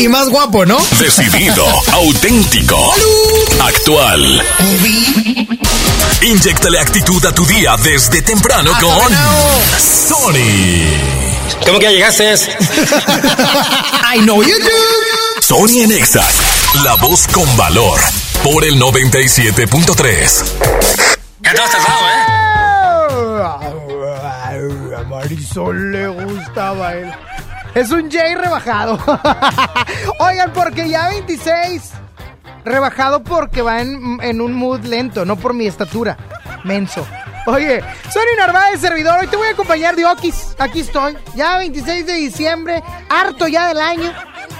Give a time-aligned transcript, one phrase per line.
[0.00, 0.78] Y más guapo, ¿no?
[0.98, 1.62] decidido,
[1.92, 2.94] auténtico,
[3.62, 4.42] actual.
[6.22, 9.12] Inyectale actitud a tu día desde temprano con
[9.78, 10.88] Sony.
[11.66, 12.32] ¿Cómo que ya llegaste?
[12.32, 15.42] I know you do.
[15.42, 16.26] Sony en Exa,
[16.82, 18.00] la voz con valor,
[18.42, 20.44] por el 97.3.
[21.42, 22.40] Ya te has ¿eh?
[24.96, 27.12] A Marisol le gustaba él.
[27.74, 28.98] Es un Jay rebajado.
[30.18, 31.92] Oigan, porque ya 26.
[32.64, 36.16] Rebajado porque va en, en un mood lento, no por mi estatura.
[36.64, 37.06] Menso.
[37.46, 39.18] Oye, soy Narváez, servidor.
[39.20, 40.54] Hoy te voy a acompañar de Okis.
[40.58, 41.16] Aquí estoy.
[41.34, 42.82] Ya 26 de diciembre.
[43.08, 44.12] Harto ya del año.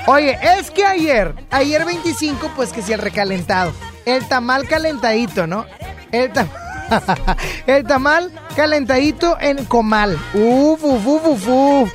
[0.07, 3.73] Oye, es que ayer, ayer 25, pues que si el recalentado.
[4.07, 5.67] El tamal calentadito, ¿no?
[6.11, 6.70] El tamal.
[7.67, 10.19] El tamal calentadito en comal.
[10.35, 11.93] Uf, uf, uf, uf, uf.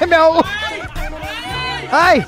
[0.08, 0.44] Me ahogo.
[1.90, 2.24] Ay,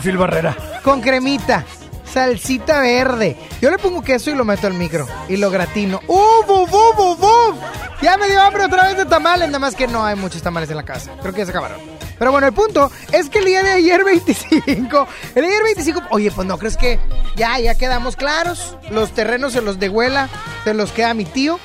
[0.00, 0.56] Phil Barrera.
[0.82, 1.64] Con cremita,
[2.12, 3.36] salsita verde.
[3.60, 5.06] Yo le pongo queso y lo meto al micro.
[5.28, 6.00] Y lo gratino.
[6.06, 7.56] ¡Uf, uf, uf, uf, uf!
[8.02, 9.48] Ya me dio hambre otra vez de tamales.
[9.48, 11.12] Nada más que no hay muchos tamales en la casa.
[11.20, 11.78] Creo que ya se acabaron.
[12.18, 16.30] Pero bueno, el punto es que el día de ayer 25, el ayer 25, oye,
[16.32, 16.98] pues no crees que
[17.36, 18.76] ya, ya quedamos claros.
[18.90, 20.28] Los terrenos se los de Huela,
[20.64, 21.60] se los queda mi tío.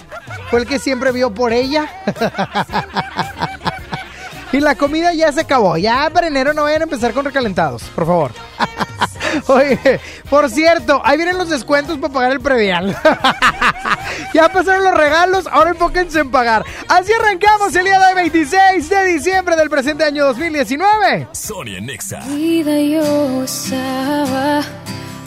[0.50, 1.90] Fue el que siempre vio por ella.
[4.54, 5.78] Y la comida ya se acabó.
[5.78, 8.32] Ya para enero no vayan a empezar con recalentados, por favor.
[9.48, 12.96] Oye, por cierto, ahí vienen los descuentos para pagar el previal.
[14.34, 16.64] ya pasaron los regalos, ahora enfóquense en pagar.
[16.88, 21.28] Así arrancamos el día de hoy, 26 de diciembre del presente año 2019.
[21.32, 22.20] Sony en Exa.
[22.28, 24.62] vida yo estaba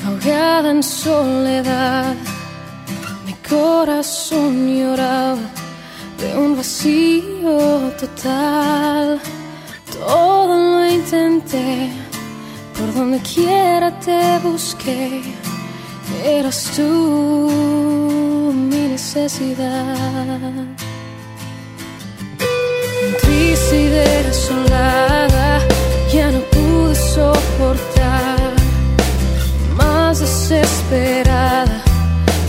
[0.06, 2.15] ahogada en soledad.
[3.25, 5.38] Mi corazón lloraba
[6.19, 9.21] de un vacío total.
[9.93, 11.91] Todo lo intenté,
[12.78, 15.22] por donde quiera te busqué.
[16.25, 19.97] Eras tú mi necesidad.
[23.22, 25.60] Triste y desolada,
[26.12, 28.53] ya no pude soportar.
[29.76, 31.82] Más desesperada,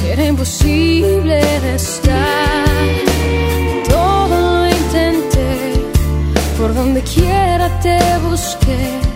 [0.06, 2.66] era imposible de estar.
[3.90, 5.82] Todo intenté,
[6.58, 8.00] por donde quiera te
[8.30, 9.07] busqué.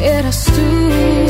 [0.00, 1.27] Eras tú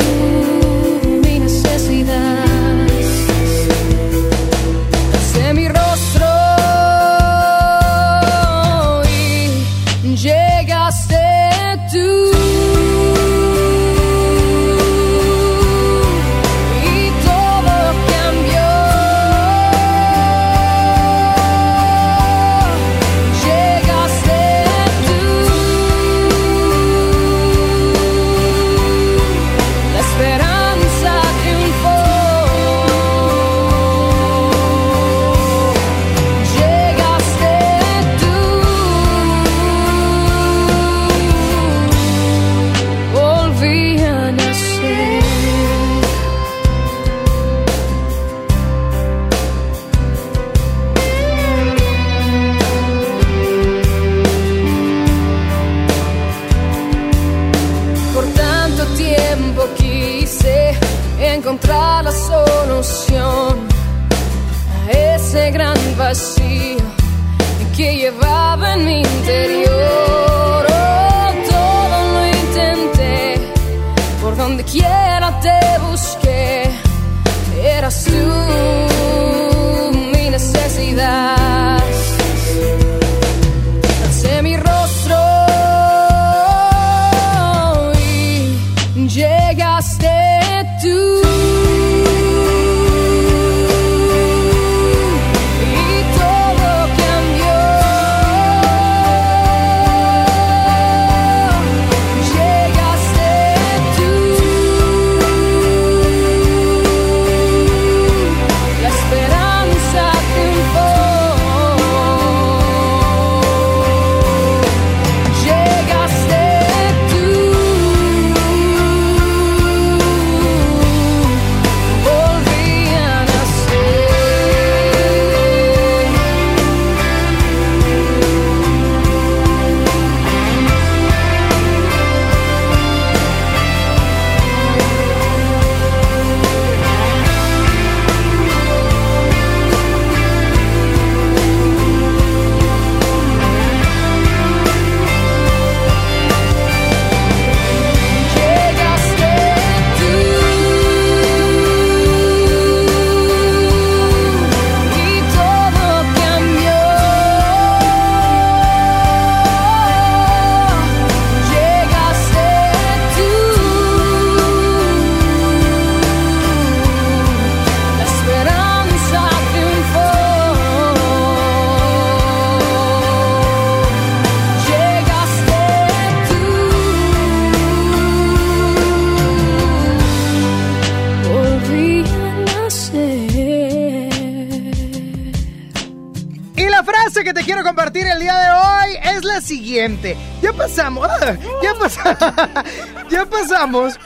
[193.10, 193.98] ya pasamos,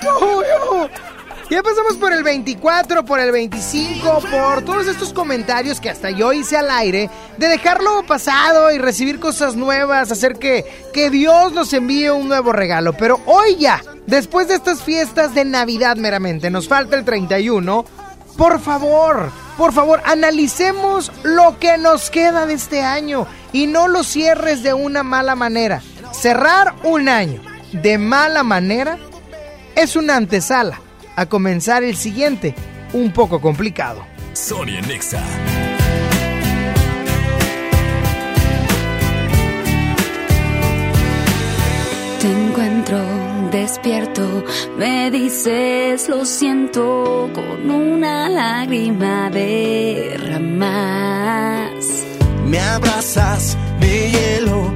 [1.50, 6.32] ya pasamos, por el 24, por el 25, por todos estos comentarios que hasta yo
[6.32, 11.72] hice al aire de dejarlo pasado y recibir cosas nuevas, hacer que, que Dios nos
[11.72, 12.94] envíe un nuevo regalo.
[12.94, 17.84] Pero hoy ya, después de estas fiestas de Navidad meramente, nos falta el 31,
[18.36, 24.04] por favor, por favor, analicemos lo que nos queda de este año y no lo
[24.04, 25.82] cierres de una mala manera.
[26.12, 28.98] Cerrar un año de mala manera
[29.74, 30.80] es una antesala
[31.16, 32.54] a comenzar el siguiente,
[32.92, 34.04] un poco complicado.
[34.32, 35.22] Sonia Nexa.
[42.20, 42.98] Te encuentro
[43.50, 44.44] despierto,
[44.78, 50.62] me dices lo siento con una lágrima derramas.
[52.46, 54.74] Me abrazas, me hielo,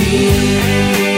[0.00, 1.09] de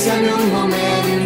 [0.00, 1.19] Acaríciame un momento.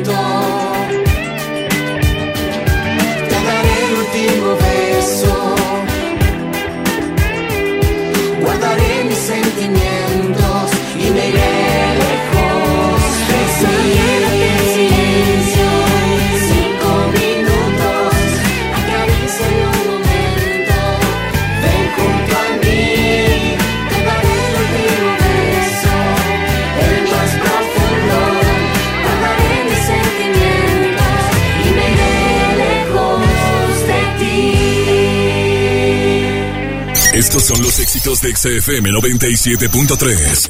[37.37, 40.49] Estos son los éxitos de XFM 97.3.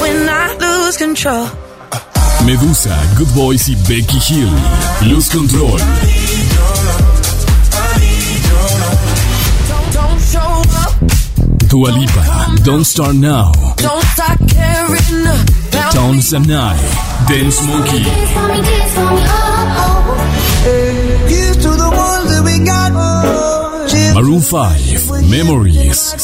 [0.00, 1.48] When I lose control.
[2.46, 4.52] Medusa, Good Boys y Becky Hill.
[5.08, 5.80] Lose Control.
[9.92, 10.94] Don't show up.
[11.68, 13.50] Dua Lipa, Don't Start Now.
[13.78, 16.76] Don't start caring about Tones and I.
[17.26, 18.04] Dance Monkey.
[24.14, 26.14] Maroon 5, Memories.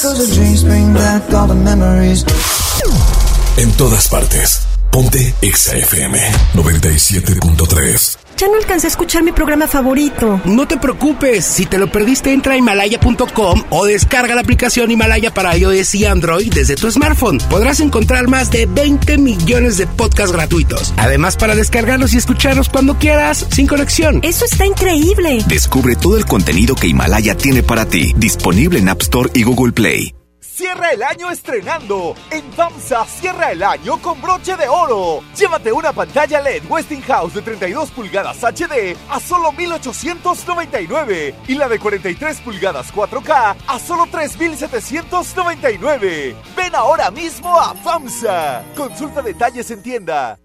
[3.57, 4.61] En todas partes.
[4.91, 6.17] Ponte XFM
[6.55, 8.16] 97.3.
[8.47, 10.41] Ya no alcancé a escuchar mi programa favorito.
[10.45, 15.35] No te preocupes, si te lo perdiste entra a himalaya.com o descarga la aplicación Himalaya
[15.35, 17.39] para iOS y Android desde tu smartphone.
[17.51, 20.95] Podrás encontrar más de 20 millones de podcasts gratuitos.
[20.97, 24.21] Además para descargarlos y escucharlos cuando quieras, sin conexión.
[24.23, 25.43] Eso está increíble.
[25.49, 29.73] Descubre todo el contenido que Himalaya tiene para ti, disponible en App Store y Google
[29.73, 30.15] Play.
[30.57, 32.15] Cierra el año estrenando.
[32.31, 35.23] En FAMSA cierra el año con broche de oro.
[35.37, 41.79] Llévate una pantalla LED Westinghouse de 32 pulgadas HD a solo 1899 y la de
[41.79, 46.35] 43 pulgadas 4K a solo 3799.
[46.57, 48.65] Ven ahora mismo a FAMSA.
[48.75, 50.39] Consulta detalles en tienda.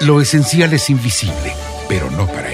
[0.00, 1.54] Lo esencial es invisible,
[1.88, 2.53] pero no para.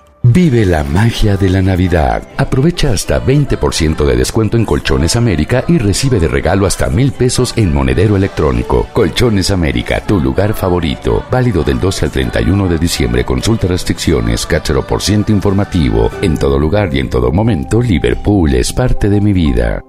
[0.23, 2.21] Vive la magia de la Navidad.
[2.37, 7.53] Aprovecha hasta 20% de descuento en Colchones América y recibe de regalo hasta mil pesos
[7.57, 8.87] en monedero electrónico.
[8.93, 11.25] Colchones América, tu lugar favorito.
[11.31, 13.25] Válido del 12 al 31 de diciembre.
[13.25, 16.11] Consulta restricciones, cáchero por ciento informativo.
[16.21, 19.81] En todo lugar y en todo momento, Liverpool es parte de mi vida.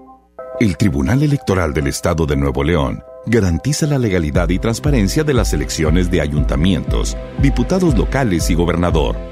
[0.59, 5.53] El Tribunal Electoral del Estado de Nuevo León garantiza la legalidad y transparencia de las
[5.53, 9.32] elecciones de ayuntamientos, diputados locales y gobernador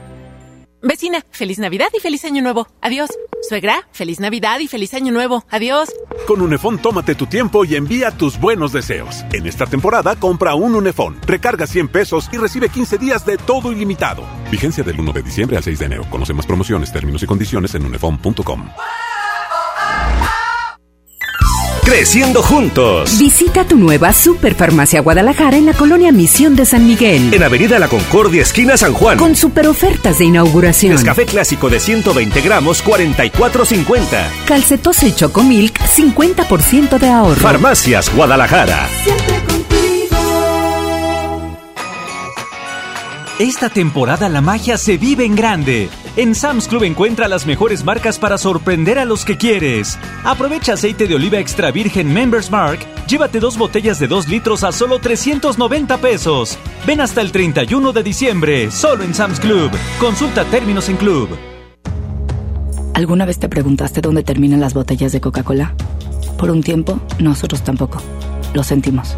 [0.83, 2.67] Vecina, feliz Navidad y feliz Año Nuevo.
[2.81, 3.09] Adiós.
[3.47, 5.45] Suegra, feliz Navidad y feliz Año Nuevo.
[5.49, 5.89] Adiós.
[6.27, 9.23] Con Unefón tómate tu tiempo y envía tus buenos deseos.
[9.31, 13.71] En esta temporada compra un Unefón, recarga 100 pesos y recibe 15 días de todo
[13.71, 14.23] ilimitado.
[14.51, 16.05] Vigencia del 1 de diciembre al 6 de enero.
[16.09, 18.69] Conoce más promociones, términos y condiciones en unefón.com.
[21.83, 23.17] Creciendo juntos.
[23.19, 27.33] Visita tu nueva Superfarmacia Guadalajara en la colonia Misión de San Miguel.
[27.33, 29.17] En Avenida La Concordia, esquina San Juan.
[29.17, 31.01] Con super ofertas de inauguración.
[31.03, 34.29] Café clásico de 120 gramos, 44.50.
[34.45, 37.35] Calcetos y Chocomilk, 50% de ahorro.
[37.35, 38.87] Farmacias Guadalajara.
[43.41, 45.89] Esta temporada la magia se vive en grande.
[46.15, 49.97] En Sam's Club encuentra las mejores marcas para sorprender a los que quieres.
[50.23, 52.77] Aprovecha aceite de oliva extra virgen Members Mark.
[53.07, 56.59] Llévate dos botellas de 2 litros a solo 390 pesos.
[56.85, 59.71] Ven hasta el 31 de diciembre, solo en Sam's Club.
[59.99, 61.29] Consulta términos en Club.
[62.93, 65.73] ¿Alguna vez te preguntaste dónde terminan las botellas de Coca-Cola?
[66.37, 68.03] Por un tiempo, nosotros tampoco.
[68.53, 69.17] Lo sentimos.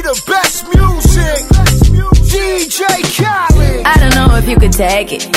[0.00, 1.46] The best music.
[2.32, 2.80] DJ
[3.16, 3.86] Khaled.
[3.86, 5.28] I don't know if you could take it.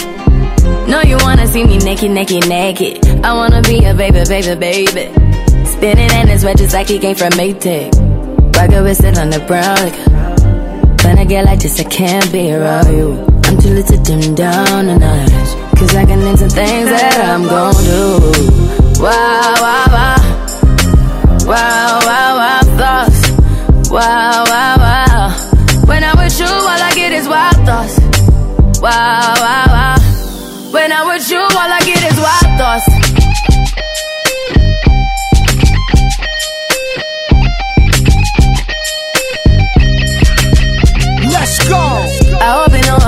[0.88, 3.05] No, you wanna see me naked, naked, naked.
[3.25, 5.13] I wanna be a baby, baby, baby.
[5.65, 7.91] Spinning in his red just like he came from Maytag.
[8.55, 9.91] Rocket with it on the brown.
[11.03, 13.20] When I get like this, I can't be around you.
[13.43, 15.77] I'm too little to dim down the night.
[15.77, 19.03] Cause I can into things that I'm gon' do.
[19.03, 20.17] Wow, wow, wow.
[21.46, 23.34] Wow, wow, wow, thoughts.
[23.93, 24.43] Wow.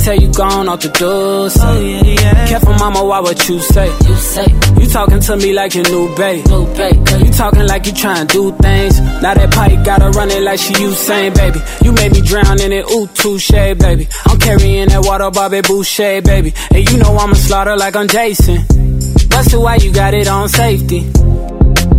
[0.00, 1.50] Tell you gone off the door.
[1.50, 1.60] Say.
[1.62, 2.48] Oh, yeah, yeah.
[2.48, 3.86] Careful, mama, why what you say?
[3.86, 4.46] You say.
[4.80, 6.46] You talking to me like your new babe.
[6.46, 7.06] New babe.
[7.22, 8.98] You talking like you trying to do things.
[9.20, 11.60] Now that pipe gotta run it like she Usain, baby.
[11.84, 14.08] You made me drown in it, ooh, touche, baby.
[14.24, 16.54] I'm carrying that water, Bobby Boucher, baby.
[16.74, 18.64] And you know I'ma slaughter like I'm Jason.
[19.28, 21.02] Busted, why you got it on safety?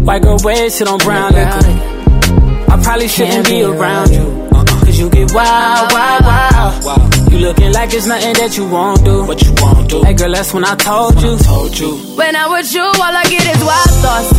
[0.02, 2.72] White girl red, sit on brown liquor.
[2.72, 4.51] I probably shouldn't be around you.
[4.92, 7.32] Cause you get wild, wild, wild.
[7.32, 9.24] You looking like it's nothing that you won't do.
[9.24, 10.04] What you won't do.
[10.04, 11.38] Hey girl, that's when I told you.
[11.38, 11.96] Told you.
[12.20, 14.34] When I'm with you, all I get is wild thoughts.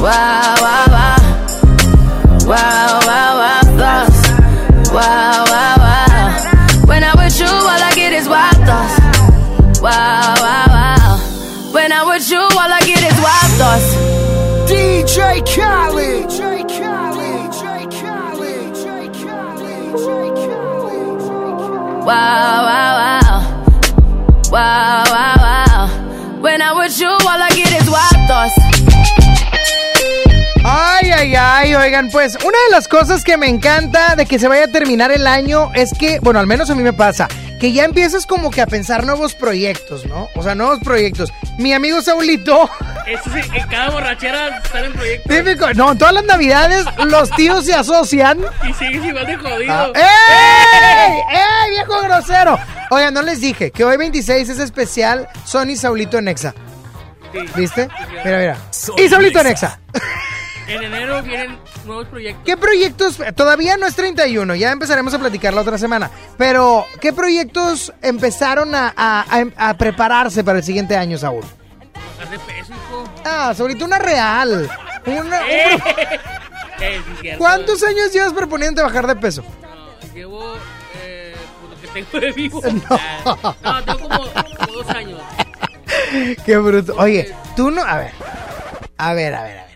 [0.00, 1.18] Wow, wow, wow.
[2.50, 4.18] Wow, wow, wow, thoughts.
[4.90, 5.47] Wow, wow, wow.
[22.08, 22.87] Wow, wow,
[31.28, 34.64] Ay, ay, oigan, pues una de las cosas que me encanta de que se vaya
[34.64, 37.28] a terminar el año es que, bueno, al menos a mí me pasa,
[37.60, 40.30] que ya empiezas como que a pensar nuevos proyectos, ¿no?
[40.36, 41.30] O sea, nuevos proyectos.
[41.58, 42.70] Mi amigo Saulito,
[43.06, 45.28] Eso sí, en cada borrachera están en proyecto.
[45.28, 48.38] típico, no, todas las navidades los tíos se asocian.
[48.66, 49.72] Y sigues igual de jodido.
[49.74, 51.12] Ah, ¡Ey!
[51.30, 52.58] ¡Ey, viejo grosero!
[52.90, 56.54] Oigan, no les dije que hoy 26 es especial Sony Saulito Nexa.
[57.32, 57.38] Sí.
[57.54, 57.88] ¿Viste?
[58.24, 58.56] Mira, mira.
[58.96, 59.78] Y Saulito Nexa.
[60.68, 62.42] En enero vienen nuevos proyectos.
[62.44, 63.18] ¿Qué proyectos?
[63.34, 66.10] Todavía no es 31, ya empezaremos a platicar la otra semana.
[66.36, 69.24] Pero, ¿qué proyectos empezaron a, a-
[69.56, 71.42] a- a prepararse para el siguiente año, Saúl?
[72.18, 73.04] Bajar de peso, hijo.
[73.24, 74.70] Ah, Saulito, una real.
[75.06, 75.78] Una- un Eh,
[77.22, 77.34] eh.
[77.38, 79.42] ¿Cuántos años llevas proponiendo bajar de peso?
[79.62, 80.54] No, llevo
[81.02, 82.60] eh, pues, lo que tengo de vivo.
[83.24, 83.54] No.
[83.62, 85.18] No, tengo como, como dos años.
[86.44, 86.94] Qué bruto.
[86.98, 87.82] Oye, tú no.
[87.82, 88.12] A ver.
[88.98, 89.67] A ver, a ver, a ver.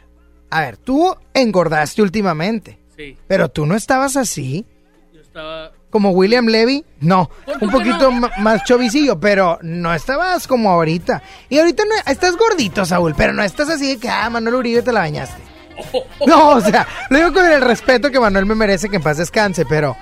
[0.52, 2.78] A ver, tú engordaste últimamente.
[2.94, 3.16] Sí.
[3.26, 4.66] Pero tú no estabas así.
[5.10, 5.72] Yo estaba.
[5.88, 6.84] Como William Levy.
[7.00, 7.30] No.
[7.46, 8.28] ¿Por Un poquito no?
[8.38, 9.18] más chovicillo.
[9.18, 11.22] Pero no estabas como ahorita.
[11.48, 11.94] Y ahorita no.
[12.12, 13.14] Estás gordito, Saúl.
[13.16, 15.42] Pero no estás así de que, ah, Manuel Uribe te la bañaste.
[16.26, 19.16] No, o sea, lo digo con el respeto que Manuel me merece que en paz
[19.16, 19.96] descanse, pero.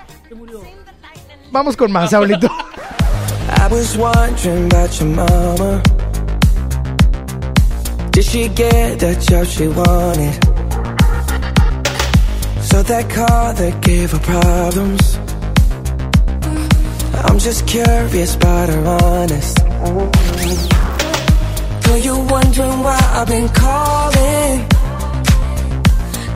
[1.52, 2.48] Vamos con más, Saulito.
[3.56, 3.96] I was
[8.12, 10.34] Did she get the job she wanted?
[12.64, 15.16] So that car that gave her problems.
[17.24, 19.58] I'm just curious about her honest.
[21.86, 24.60] Know you wondering why I've been calling?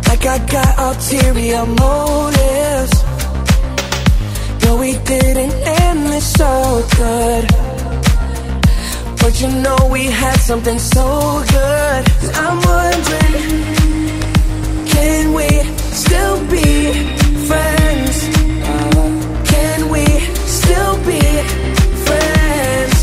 [0.08, 2.94] Like I got ulterior motives.
[4.64, 7.73] No, we didn't end this so good.
[9.24, 12.04] But you know we had something so good.
[12.36, 13.64] I'm wondering,
[14.84, 15.48] can we
[16.02, 16.92] still be
[17.48, 18.16] friends?
[19.48, 20.04] Can we
[20.44, 21.22] still be
[22.04, 22.96] friends?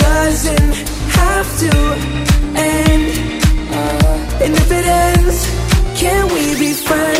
[0.00, 0.74] Doesn't
[1.18, 1.72] have to
[2.54, 3.42] end.
[4.40, 7.17] And if it ends, can we be friends?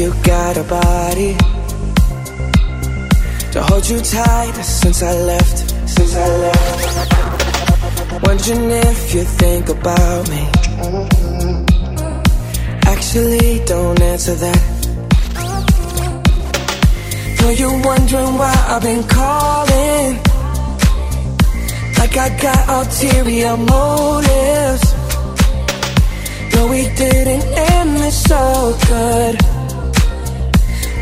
[0.00, 1.36] You got a body
[3.52, 5.58] to hold you tight since I left.
[5.86, 8.22] Since I left.
[8.26, 10.42] Wondering if you think about me.
[12.86, 14.62] Actually, don't answer that.
[17.42, 20.12] Know you're wondering why I've been calling.
[21.98, 24.94] Like I got ulterior motives.
[26.54, 29.59] No, we didn't end this so good.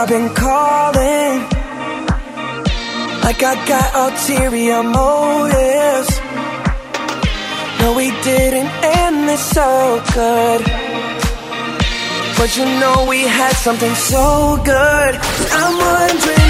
[0.00, 1.40] I've been calling.
[3.20, 6.10] Like I got ulterior motives.
[7.80, 10.62] No, we didn't end this so good.
[12.38, 15.12] But you know we had something so good.
[15.60, 16.49] I'm wondering,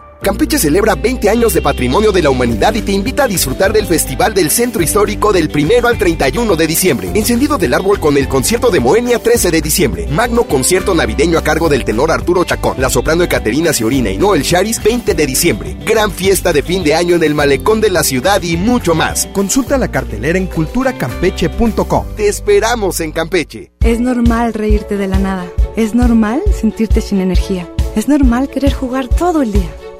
[0.21, 3.87] Campeche celebra 20 años de patrimonio de la humanidad y te invita a disfrutar del
[3.87, 7.11] Festival del Centro Histórico del 1 al 31 de diciembre.
[7.15, 10.05] Encendido del árbol con el concierto de Moenia 13 de diciembre.
[10.11, 12.79] Magno concierto navideño a cargo del tenor Arturo Chacón.
[12.79, 15.75] La soprano Ecaterina Ciorina y Noel Charis 20 de diciembre.
[15.87, 19.27] Gran fiesta de fin de año en el malecón de la ciudad y mucho más.
[19.33, 22.05] Consulta la cartelera en culturacampeche.com.
[22.15, 23.71] Te esperamos en Campeche.
[23.83, 25.47] Es normal reírte de la nada.
[25.75, 27.67] Es normal sentirte sin energía.
[27.95, 29.69] Es normal querer jugar todo el día.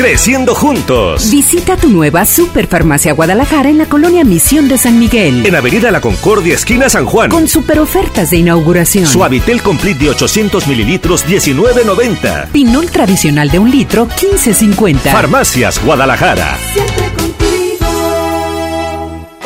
[0.00, 1.30] Creciendo juntos.
[1.30, 5.44] Visita tu nueva Superfarmacia Guadalajara en la colonia Misión de San Miguel.
[5.44, 7.28] En Avenida La Concordia, esquina San Juan.
[7.28, 9.04] Con super ofertas de inauguración.
[9.06, 12.48] Suavitel Complete de 800 mililitros, 19.90.
[12.48, 15.00] Pinol tradicional de un litro, 15.50.
[15.12, 16.56] Farmacias Guadalajara.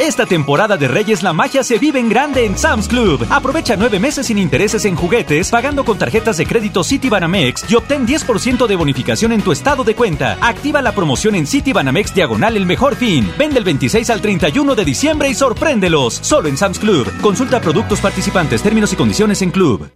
[0.05, 3.27] Esta temporada de Reyes la magia se vive en grande en Sam's Club.
[3.31, 8.07] Aprovecha nueve meses sin intereses en juguetes, pagando con tarjetas de crédito Citibanamex y obtén
[8.07, 10.37] 10% de bonificación en tu estado de cuenta.
[10.43, 13.33] Activa la promoción en Citibanamex Diagonal El Mejor Fin.
[13.38, 16.19] Vende el 26 al 31 de diciembre y sorpréndelos.
[16.21, 17.11] Solo en Sam's Club.
[17.23, 19.90] Consulta productos participantes, términos y condiciones en Club.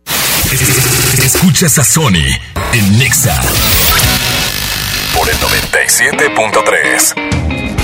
[1.23, 2.25] Escuchas a Sony
[2.73, 3.39] en Nexa
[5.15, 7.78] por el 97.3.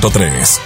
[0.00, 0.59] 97.3.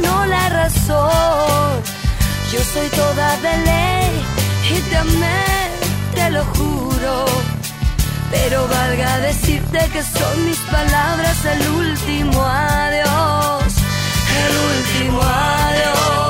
[0.00, 1.82] pero no la razón.
[2.52, 4.24] Yo soy toda de ley
[4.70, 7.24] y te te lo juro.
[8.30, 13.74] Pero valga decirte que son mis palabras el último adiós,
[14.44, 16.27] el último adiós.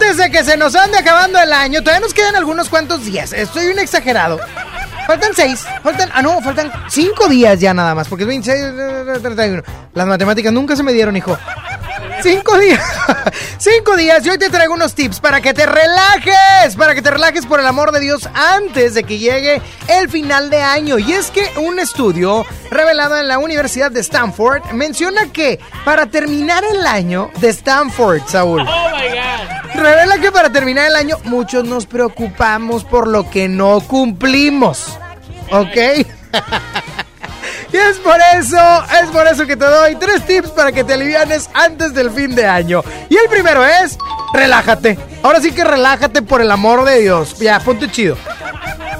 [0.00, 3.32] Antes de que se nos ande acabando el año, todavía nos quedan algunos cuantos días.
[3.32, 4.38] Estoy un exagerado.
[5.08, 9.18] Faltan seis, faltan, ah no, faltan cinco días ya nada más, porque es 26, eh,
[9.20, 9.62] 31.
[9.94, 11.36] Las matemáticas nunca se me dieron, hijo.
[12.22, 12.80] Cinco días,
[13.58, 17.10] cinco días y hoy te traigo unos tips para que te relajes, para que te
[17.10, 21.00] relajes por el amor de Dios antes de que llegue el final de año.
[21.00, 26.62] Y es que un estudio revelado en la Universidad de Stanford menciona que para terminar
[26.62, 29.57] el año de Stanford, Saúl, Oh my god.
[29.78, 34.98] Revela que para terminar el año muchos nos preocupamos por lo que no cumplimos.
[35.52, 35.76] ¿Ok?
[37.72, 38.58] y es por eso,
[39.00, 42.34] es por eso que te doy tres tips para que te alivianes antes del fin
[42.34, 42.82] de año.
[43.08, 43.96] Y el primero es,
[44.34, 44.98] relájate.
[45.22, 47.38] Ahora sí que relájate por el amor de Dios.
[47.38, 48.16] Ya, ponte chido.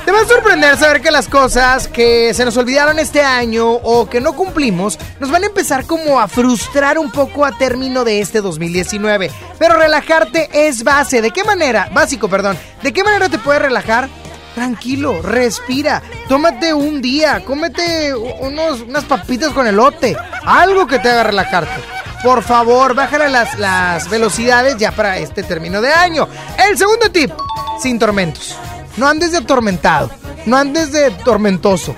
[0.08, 4.08] Te va a sorprender saber que las cosas que se nos olvidaron este año o
[4.08, 8.22] que no cumplimos nos van a empezar como a frustrar un poco a término de
[8.22, 9.30] este 2019.
[9.58, 11.20] Pero relajarte es base.
[11.20, 11.90] ¿De qué manera?
[11.92, 12.56] Básico, perdón.
[12.82, 14.08] ¿De qué manera te puedes relajar?
[14.54, 20.16] Tranquilo, respira, tómate un día, cómete unos, unas papitas con elote,
[20.46, 21.82] algo que te haga relajarte.
[22.24, 26.26] Por favor, bájale las, las velocidades ya para este término de año.
[26.66, 27.30] El segundo tip,
[27.78, 28.56] sin tormentos.
[28.98, 30.10] No andes de atormentado,
[30.44, 31.94] no andes de tormentoso.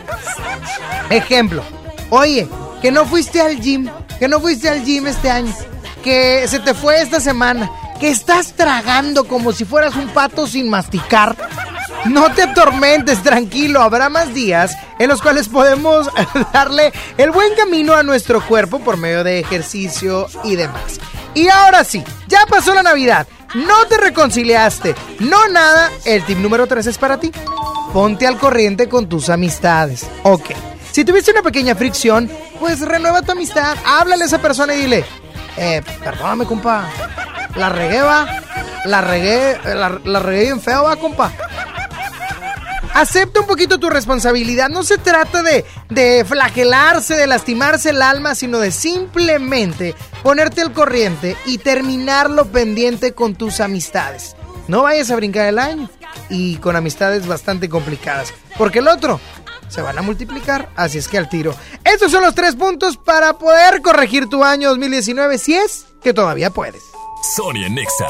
[1.09, 1.63] Ejemplo,
[2.11, 2.47] oye,
[2.83, 5.55] que no fuiste al gym, que no fuiste al gym este año,
[6.05, 10.69] que se te fue esta semana, que estás tragando como si fueras un pato sin
[10.69, 11.37] masticar.
[12.05, 16.07] No te atormentes, tranquilo, habrá más días en los cuales podemos
[16.53, 21.01] darle el buen camino a nuestro cuerpo por medio de ejercicio y demás.
[21.33, 26.67] Y ahora sí, ya pasó la Navidad, no te reconciliaste, no nada, el tip número
[26.67, 27.33] 3 es para ti.
[27.93, 30.07] Ponte al corriente con tus amistades.
[30.23, 30.51] Ok,
[30.93, 35.05] si tuviste una pequeña fricción, pues renueva tu amistad, háblale a esa persona y dile,
[35.57, 36.89] eh, perdóname, compa,
[37.57, 38.27] la regué, va,
[38.85, 41.33] la regué, la, la regué bien feo, va, compa.
[42.95, 44.69] Acepta un poquito tu responsabilidad.
[44.69, 50.73] No se trata de, de flagelarse, de lastimarse el alma, sino de simplemente ponerte al
[50.73, 54.37] corriente y terminarlo pendiente con tus amistades.
[54.69, 55.89] No vayas a brincar el año
[56.29, 59.21] y con amistades bastante complicadas, porque el otro
[59.69, 61.55] se van a multiplicar, así es que al tiro.
[61.85, 66.51] Estos son los tres puntos para poder corregir tu año 2019 si es que todavía
[66.51, 66.83] puedes.
[67.37, 68.09] Sonia Nexa.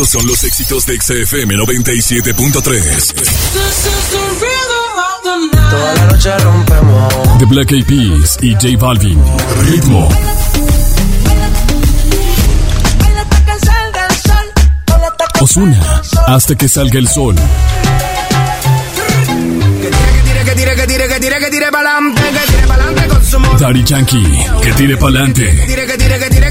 [0.00, 3.14] Estos son los éxitos de XFM 97.3.
[5.70, 7.12] Toda la noche rompemos.
[7.40, 9.20] The Black Eyed Peas y J Balvin.
[9.62, 10.08] Ritmo.
[15.40, 16.00] Osuna.
[16.28, 17.34] Hasta que salga el sol.
[17.34, 17.42] Que
[20.54, 23.58] tire, que tire, que tire, que tire pa'lante, que tire pa'lante con su modo.
[23.58, 24.46] Daddy Yankee.
[24.62, 25.56] Que tire pa'lante.
[25.56, 26.47] Que tire, que tire, que tire, que tire pa'lante.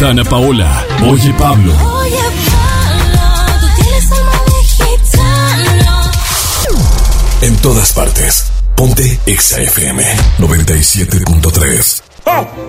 [0.00, 1.72] Dana Paola, Oye Pablo.
[1.72, 2.18] Oye,
[2.50, 3.20] Pablo,
[3.60, 4.12] tú tienes
[5.18, 6.12] alma.
[7.40, 8.46] En todas partes.
[8.76, 10.04] Ponte Exa FM
[10.38, 12.03] 97.3.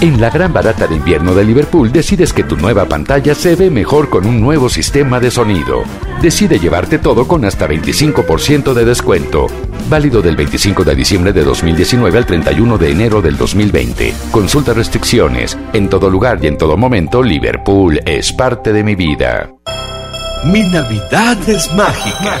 [0.00, 3.70] En la gran barata de invierno de Liverpool decides que tu nueva pantalla se ve
[3.70, 5.84] mejor con un nuevo sistema de sonido.
[6.20, 9.46] Decide llevarte todo con hasta 25% de descuento.
[9.88, 14.14] Válido del 25 de diciembre de 2019 al 31 de enero del 2020.
[14.30, 15.56] Consulta restricciones.
[15.72, 19.50] En todo lugar y en todo momento, Liverpool es parte de mi vida.
[20.44, 22.40] Mi Navidad es mágica.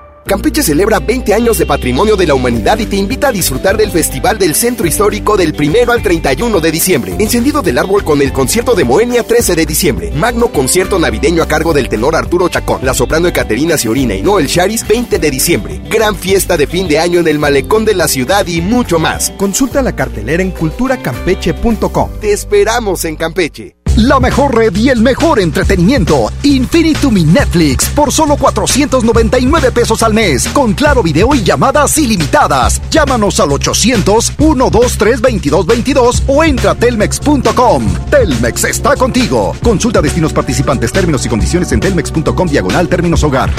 [0.25, 3.91] Campeche celebra 20 años de patrimonio de la humanidad y te invita a disfrutar del
[3.91, 7.15] Festival del Centro Histórico del 1 al 31 de diciembre.
[7.19, 10.11] Encendido del árbol con el concierto de Moenia 13 de diciembre.
[10.11, 14.47] Magno concierto navideño a cargo del tenor Arturo Chacón, la soprano Ecaterina Ciorina y Noel
[14.47, 15.81] Charis 20 de diciembre.
[15.89, 19.31] Gran fiesta de fin de año en el malecón de la ciudad y mucho más.
[19.37, 22.09] Consulta la cartelera en culturacampeche.com.
[22.19, 23.80] Te esperamos en Campeche.
[23.97, 26.31] La mejor red y el mejor entretenimiento.
[26.43, 30.47] Infinitum Netflix por solo 499 pesos al mes.
[30.47, 32.81] Con claro video y llamadas ilimitadas.
[32.89, 37.93] Llámanos al 800-123-2222 o entra a telmex.com.
[38.09, 39.53] Telmex está contigo.
[39.61, 43.49] Consulta destinos participantes, términos y condiciones en telmex.com diagonal términos hogar.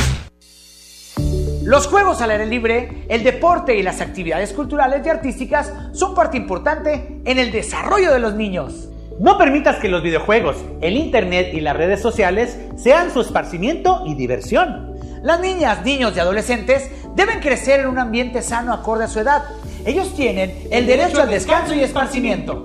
[1.63, 6.39] Los juegos al aire libre, el deporte y las actividades culturales y artísticas son parte
[6.39, 8.89] importante en el desarrollo de los niños.
[9.23, 14.17] No permitas que los videojuegos, el internet y las redes sociales sean su esparcimiento y
[14.17, 14.97] diversión.
[15.23, 19.45] Las niñas, niños y adolescentes deben crecer en un ambiente sano acorde a su edad.
[19.87, 22.65] Ellos tienen el derecho al descanso y esparcimiento.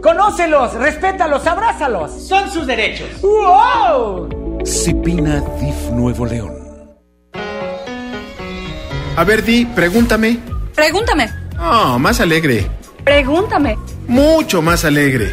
[0.00, 2.12] Conócelos, respétalos, abrázalos.
[2.12, 3.08] Son sus derechos.
[3.20, 4.60] ¡Wow!
[4.64, 6.54] Cipina DIF Nuevo León.
[9.16, 10.38] A ver, Di, pregúntame.
[10.76, 11.28] Pregúntame.
[11.60, 12.68] Oh, más alegre.
[13.02, 13.76] Pregúntame.
[14.06, 15.32] Mucho más alegre.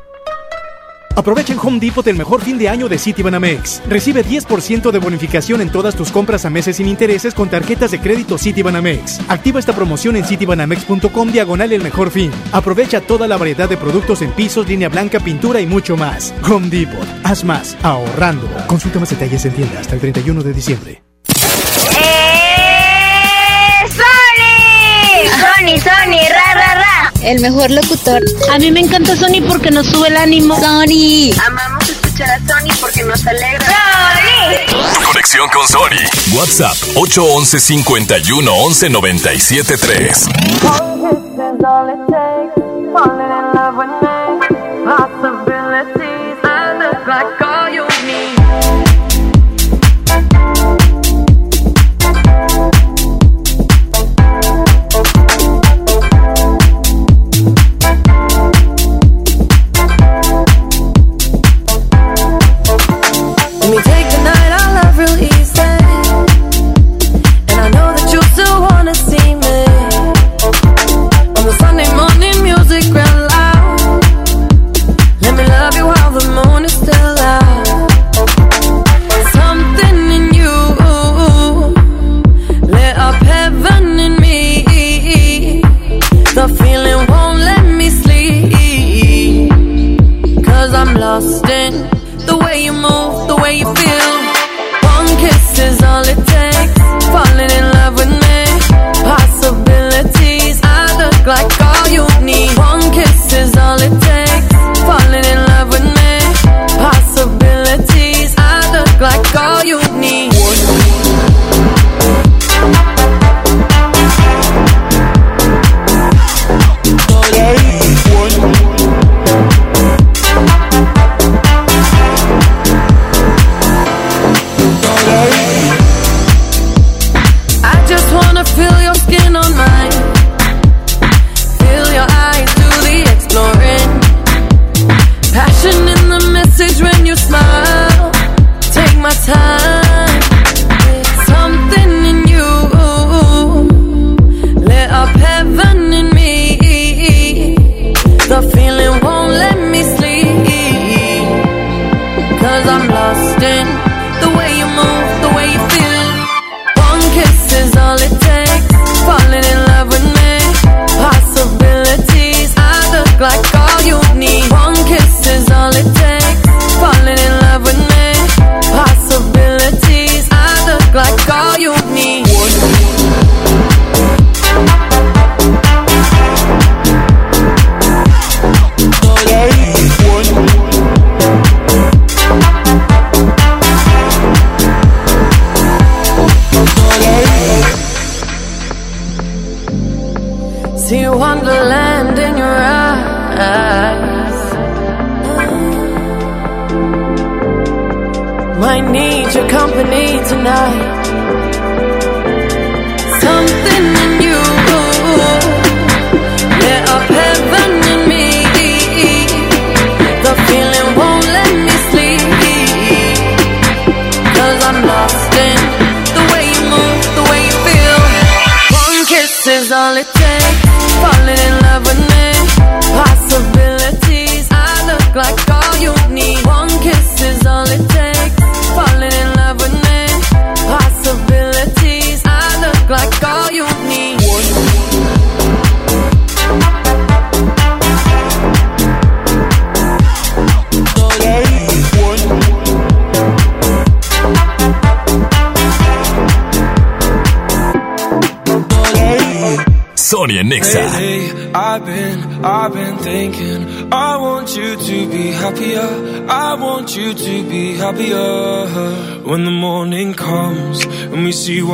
[1.21, 3.83] Aprovecha en Home Depot el mejor fin de año de Citibanamex.
[3.87, 7.99] Recibe 10% de bonificación en todas tus compras a meses sin intereses con tarjetas de
[7.99, 9.19] crédito Citibanamex.
[9.29, 12.31] Activa esta promoción en citibanamex.com diagonal el mejor fin.
[12.51, 16.33] Aprovecha toda la variedad de productos en pisos, línea blanca, pintura y mucho más.
[16.49, 17.07] Home Depot.
[17.23, 18.49] Haz más ahorrando.
[18.65, 21.03] Consulta más detalles en tienda hasta el 31 de diciembre.
[23.85, 24.41] ¡Sony!
[25.29, 26.50] Sony, Sony, ra.
[27.23, 28.23] El mejor locutor.
[28.51, 30.55] A mí me encanta Sony porque nos sube el ánimo.
[30.55, 31.31] Sony.
[31.45, 33.65] Amamos escuchar a Sony porque nos alegra.
[33.65, 35.05] ¡Sony!
[35.05, 36.37] Conexión con Sony.
[36.37, 40.25] WhatsApp 811 51 11 97 3.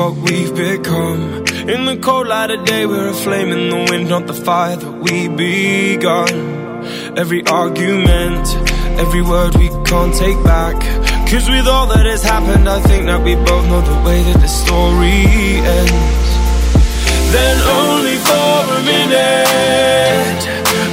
[0.07, 1.43] What we've become.
[1.67, 4.77] In the cold light of day, we're a flame in the wind, not the fire
[4.77, 6.29] that we begun.
[7.17, 8.47] Every argument,
[9.03, 10.75] every word we can't take back.
[11.29, 14.39] Cause with all that has happened, I think that we both know the way that
[14.39, 15.25] the story
[15.77, 16.29] ends.
[17.35, 20.41] Then only for a minute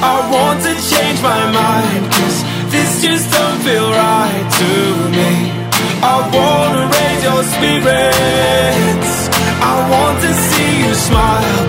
[0.02, 2.42] I want to change my mind Cause
[2.72, 5.63] this just don't feel right to me
[6.02, 9.12] I wanna raise your spirits.
[9.72, 11.64] I want to see you smile.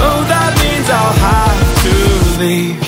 [0.00, 1.94] No, that means I'll have to
[2.42, 2.87] leave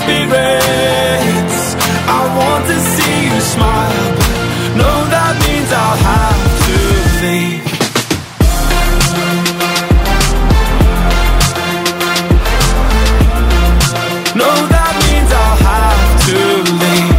[0.00, 1.58] spirits.
[2.08, 4.08] I want to see you smile.
[4.18, 6.78] But no, that means I'll have to
[7.22, 7.62] leave.
[14.42, 16.38] No, that means I'll have to
[16.82, 17.18] leave.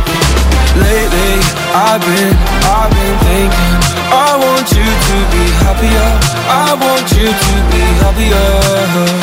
[0.82, 1.36] Lately,
[1.78, 2.34] I've been,
[2.66, 6.10] I've been thinking I want you to be happier.
[6.46, 9.23] I want you to be happier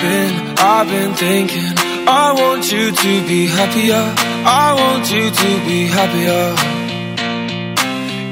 [0.00, 1.72] been, I've been thinking
[2.06, 4.04] I want you to be happier.
[4.46, 6.44] I want you to be happier.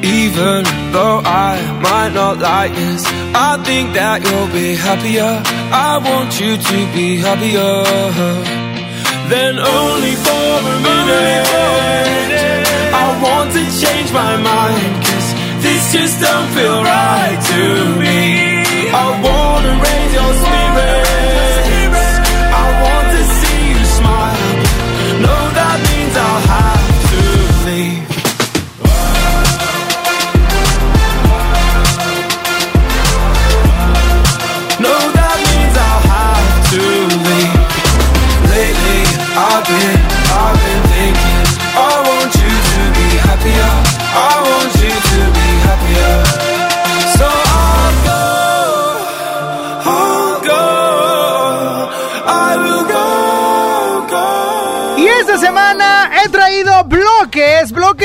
[0.03, 3.03] Even though I might not like this
[3.35, 5.43] I think that you'll be happier.
[5.73, 7.83] I want you to be happier
[9.33, 11.49] Then only for a minute.
[12.95, 15.29] I want to change my mind Cause
[15.65, 17.61] this just don't feel right to
[17.99, 18.63] me.
[18.95, 21.06] I wanna raise your spirits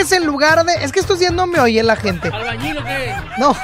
[0.02, 0.74] bloques, en lugar de...
[0.84, 2.30] Es que estos días no me oye la gente.
[2.30, 3.14] ¿Albañil o qué?
[3.38, 3.56] No,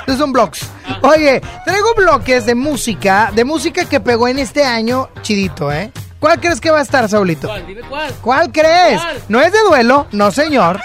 [0.00, 0.66] estos son blogs.
[1.02, 5.92] Oye, traigo bloques de música, de música que pegó en este año, chidito, ¿eh?
[6.18, 7.48] ¿Cuál crees que va a estar, Saulito?
[7.48, 7.66] ¿Cuál?
[7.66, 8.14] Dime cuál.
[8.22, 9.00] ¿Cuál crees?
[9.00, 9.22] ¿Cuál?
[9.28, 10.80] No es de duelo, no señor.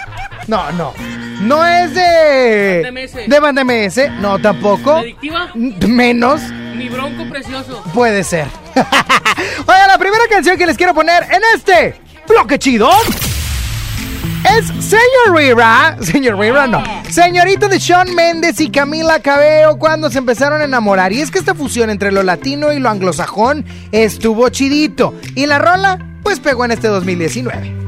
[0.46, 0.92] No, no.
[1.40, 2.82] No es de...
[2.84, 3.28] Banda MS.
[3.28, 4.92] De Banda MS, no tampoco.
[4.96, 5.50] ¿Adictiva?
[5.54, 6.42] Menos.
[6.76, 7.82] Mi bronco precioso.
[7.94, 8.46] Puede ser.
[8.74, 12.90] Oiga, la primera canción que les quiero poner en este bloque chido
[14.44, 15.96] es Señor Rira.
[16.00, 16.82] Señor Rira, no.
[17.08, 21.12] Señorita de Sean Méndez y Camila Cabello cuando se empezaron a enamorar.
[21.12, 25.14] Y es que esta fusión entre lo latino y lo anglosajón estuvo chidito.
[25.34, 27.81] Y la rola, pues pegó en este 2019.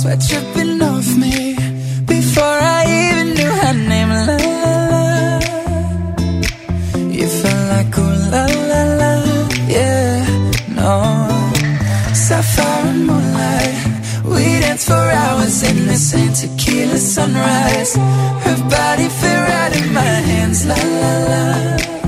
[0.00, 1.54] Sweat dripping off me.
[2.06, 5.40] Before I even knew her name, la la la.
[7.18, 9.12] You felt like ooh la la la,
[9.68, 10.24] yeah,
[10.78, 10.92] no.
[12.14, 13.76] Sapphire and moonlight,
[14.24, 17.94] we danced for hours in the same tequila sunrise.
[18.44, 21.99] Her body fit right in my hands, la la la.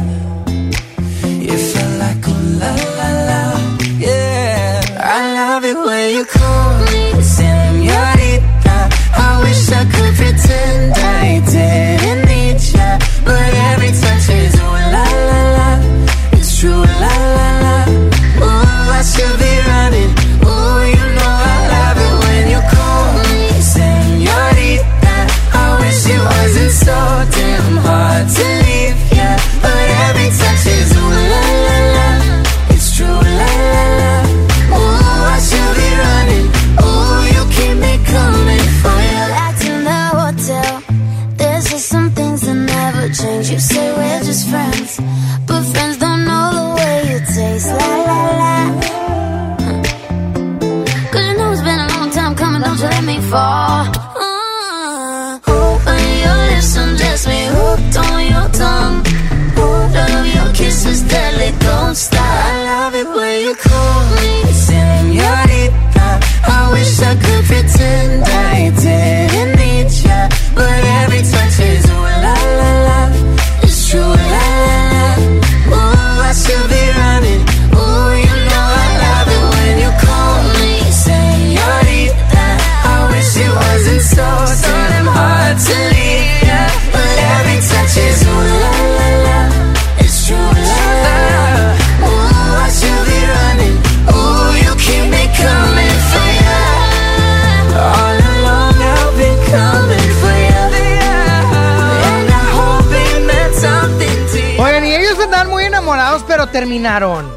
[106.83, 107.31] Terminaron.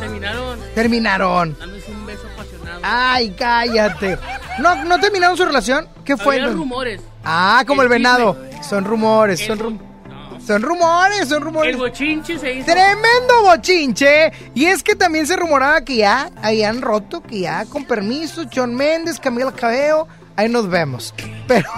[0.00, 1.56] Terminaron Terminaron.
[1.58, 2.80] dándose un beso apasionado.
[2.82, 4.18] Ay, cállate.
[4.58, 5.88] ¿No, ¿No terminaron su relación?
[6.04, 6.36] ¿Qué fue?
[6.40, 7.00] Había rumores.
[7.24, 8.36] Ah, como el, venado.
[8.68, 9.88] Son rumores, son rumores.
[10.44, 11.74] Son rumores, son rumores.
[11.74, 12.66] El bochinche se hizo.
[12.66, 14.32] Tremendo bochinche.
[14.54, 18.74] Y es que también se rumoraba que ya habían roto, que ya con permiso, John
[18.74, 20.08] Méndez, Camila Cabello,
[20.38, 21.12] ahí nos vemos.
[21.48, 21.68] Pero,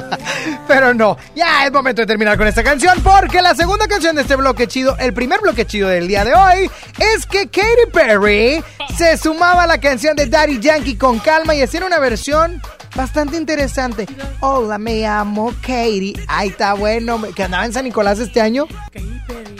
[0.68, 4.22] pero no, ya es momento de terminar con esta canción porque la segunda canción de
[4.22, 8.62] este bloque chido, el primer bloque chido del día de hoy, es que Katy Perry
[8.96, 12.62] se sumaba a la canción de Daddy Yankee con calma y hacía una versión
[12.94, 14.06] bastante interesante.
[14.40, 16.14] Hola, me llamo Katy.
[16.28, 18.66] Ahí está bueno, que andaba en San Nicolás este año.
[18.92, 19.56] Katy Perry.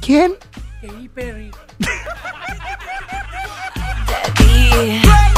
[0.00, 0.34] ¿Quién?
[0.80, 1.50] Katy Perry.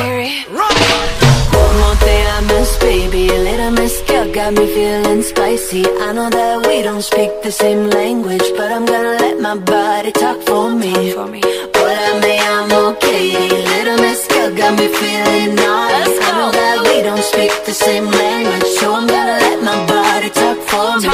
[0.00, 0.32] Perry.
[0.56, 1.96] One
[2.36, 3.28] I miss, baby.
[3.28, 5.82] A little miss girl got me feeling spicy.
[6.06, 10.12] I know that we don't speak the same language, but I'm gonna let my body
[10.12, 10.92] talk for me.
[11.12, 13.48] Hola, me llamo Katy.
[13.72, 16.12] Little miss girl got me feeling naughty.
[16.26, 20.30] I know that we don't speak the same language, so I'm gonna let my body
[20.40, 21.08] talk for me.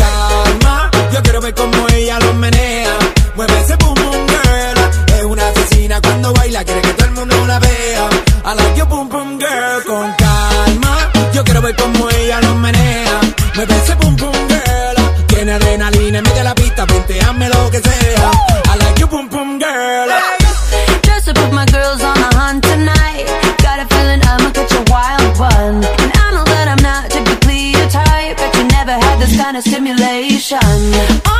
[0.00, 0.90] calma.
[1.12, 2.94] Yo quiero ver cómo ella lo menea.
[3.36, 4.78] Mueve ese boom boom girl.
[5.16, 7.71] Es una asesina cuando baila, quiere que todo el mundo la vea.
[11.76, 12.54] Cómo ella lo
[13.76, 14.96] ese boom boom girl.
[15.26, 16.86] Tiene adrenalina la pista,
[17.48, 18.30] lo que sea.
[18.72, 20.08] I like your boom boom girl.
[21.02, 23.26] Just to put my girls on the hunt tonight.
[23.62, 25.84] Got a feeling I'ma catch a wild one.
[26.02, 29.56] And I know that I'm not typically your type, but you never had this kind
[29.56, 31.31] of stimulation.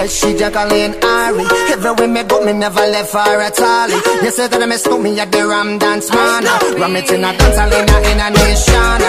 [0.00, 1.44] Yes, she Jacqueline Ari.
[1.68, 3.90] Everywhere me go, me never left her at all.
[4.24, 6.44] You say that I miss me at the Ram Dance Man.
[6.80, 9.00] Ram it in a dance hall in a, nation.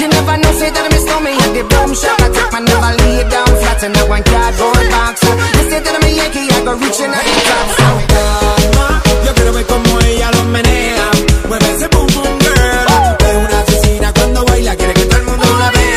[0.00, 2.16] You never know, say that I miss me at the Boom Shop.
[2.24, 5.20] I take my never lay down flat in a one cardboard box.
[5.20, 7.68] You say that I'm a Yankee, I go reaching out the top.
[7.76, 7.88] So,
[9.28, 11.12] Yo quiero ver cómo ella lo menea.
[11.44, 12.88] Mueve ese boom boom girl.
[13.20, 15.87] Es una asesina cuando baila, quiere que todo el mundo la vea.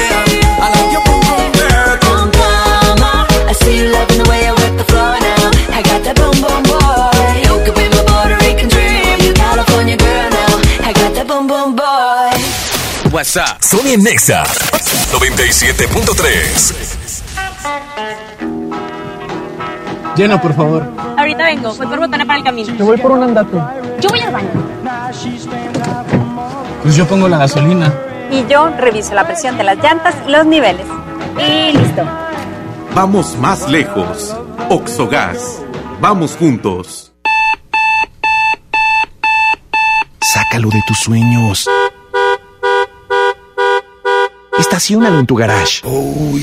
[13.22, 13.62] WhatsApp.
[13.62, 14.42] Sony Nexa
[15.14, 16.74] 97.3.
[20.16, 20.92] Llena, por favor.
[21.20, 22.76] Ahorita vengo, voy por botana para el camino.
[22.76, 23.62] Te voy por un andate.
[24.00, 24.50] Yo voy al baño.
[26.82, 27.94] Pues yo pongo la gasolina.
[28.32, 30.88] Y yo reviso la presión de las llantas y los niveles.
[31.38, 32.02] Y listo.
[32.96, 34.36] Vamos más lejos.
[34.70, 35.62] Oxogas.
[36.00, 37.14] Vamos juntos.
[40.22, 41.68] Sácalo de tus sueños.
[44.62, 45.82] Estaciónalo en tu garage.
[45.84, 46.38] Oh,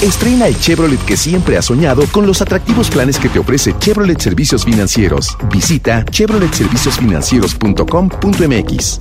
[0.00, 4.20] Estrena el Chevrolet que siempre has soñado con los atractivos planes que te ofrece Chevrolet
[4.20, 5.36] Servicios Financieros.
[5.50, 8.98] Visita chevroletserviciosfinancieros.com.mx.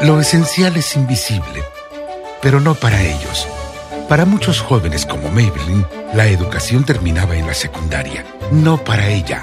[0.00, 1.62] Lo esencial es invisible,
[2.40, 3.46] pero no para ellos.
[4.08, 8.24] Para muchos jóvenes como Maybelline, la educación terminaba en la secundaria.
[8.50, 9.42] No para ella.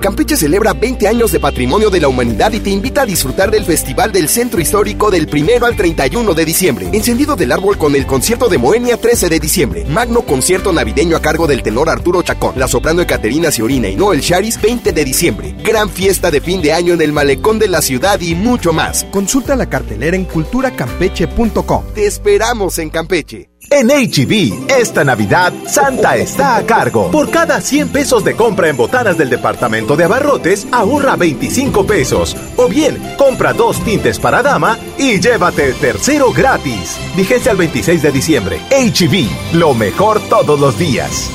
[0.00, 3.66] Campeche celebra 20 años de patrimonio de la humanidad y te invita a disfrutar del
[3.66, 6.88] Festival del Centro Histórico del 1 al 31 de diciembre.
[6.92, 9.84] Encendido del árbol con el concierto de Moenia 13 de diciembre.
[9.84, 12.54] Magno concierto navideño a cargo del tenor Arturo Chacón.
[12.56, 15.54] La soprano Ecaterina Ciorina y Noel Charis 20 de diciembre.
[15.62, 19.04] Gran fiesta de fin de año en el malecón de la ciudad y mucho más.
[19.10, 21.84] Consulta la cartelera en culturacampeche.com.
[21.94, 23.49] Te esperamos en Campeche.
[23.72, 27.08] En HB, esta Navidad, Santa está a cargo.
[27.12, 32.36] Por cada 100 pesos de compra en botanas del departamento de abarrotes, ahorra 25 pesos.
[32.56, 36.98] O bien, compra dos tintes para dama y llévate el tercero gratis.
[37.16, 38.60] Vigencia al 26 de diciembre.
[38.70, 41.30] HB, lo mejor todos los días.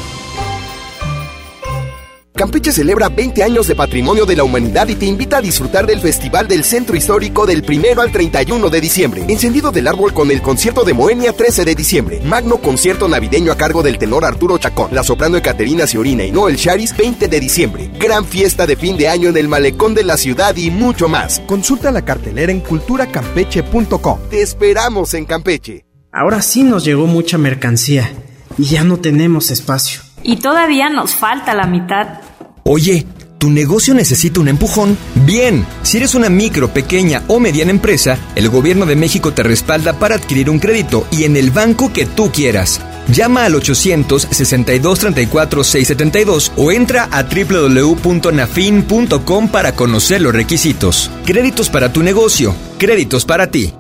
[2.35, 6.01] Campeche celebra 20 años de patrimonio de la humanidad y te invita a disfrutar del
[6.01, 9.23] Festival del Centro Histórico del 1 al 31 de diciembre.
[9.29, 12.19] Encendido del árbol con el concierto de Moenia 13 de diciembre.
[12.25, 14.93] Magno concierto navideño a cargo del tenor Arturo Chacón.
[14.93, 17.89] La soprano Ecaterina Ciorina y Noel Charis 20 de diciembre.
[17.97, 21.41] Gran fiesta de fin de año en el malecón de la ciudad y mucho más.
[21.47, 24.19] Consulta la cartelera en culturacampeche.com.
[24.29, 25.85] Te esperamos en Campeche.
[26.11, 28.11] Ahora sí nos llegó mucha mercancía
[28.57, 30.01] y ya no tenemos espacio.
[30.21, 32.24] Y todavía nos falta la mitad.
[32.67, 33.05] Oye,
[33.37, 34.97] ¿tu negocio necesita un empujón?
[35.23, 39.99] Bien, si eres una micro, pequeña o mediana empresa, el gobierno de México te respalda
[39.99, 42.81] para adquirir un crédito y en el banco que tú quieras.
[43.07, 51.11] Llama al 800-6234-672 o entra a www.nafin.com para conocer los requisitos.
[51.23, 53.75] Créditos para tu negocio, créditos para ti.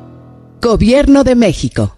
[0.61, 1.97] Gobierno de México.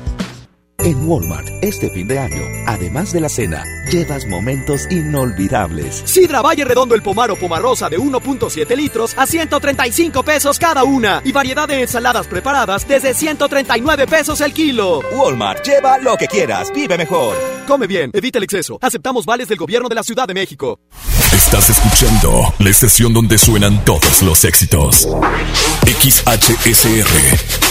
[0.83, 6.01] En Walmart, este fin de año, además de la cena, llevas momentos inolvidables.
[6.05, 11.21] Sidra Valle Redondo el Pomar o Pomarosa de 1.7 litros a 135 pesos cada una.
[11.23, 15.01] Y variedad de ensaladas preparadas desde 139 pesos el kilo.
[15.13, 17.35] Walmart, lleva lo que quieras, vive mejor.
[17.67, 18.79] Come bien, evita el exceso.
[18.81, 20.79] Aceptamos vales del gobierno de la Ciudad de México.
[21.31, 25.07] Estás escuchando la estación donde suenan todos los éxitos.
[25.85, 27.70] XHSR.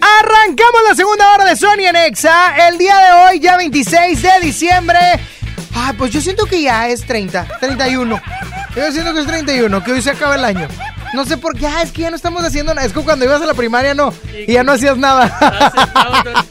[0.19, 2.67] Arrancamos la segunda hora de Sony en Exa.
[2.67, 4.99] El día de hoy, ya 26 de diciembre.
[5.73, 8.21] Ah, pues yo siento que ya es 30, 31.
[8.75, 10.67] Yo siento que es 31, que hoy se acaba el año.
[11.13, 12.85] No sé por qué, ah, es que ya no estamos haciendo nada.
[12.85, 14.13] Es como cuando ibas a la primaria, no.
[14.33, 15.37] Y ya no hacías nada.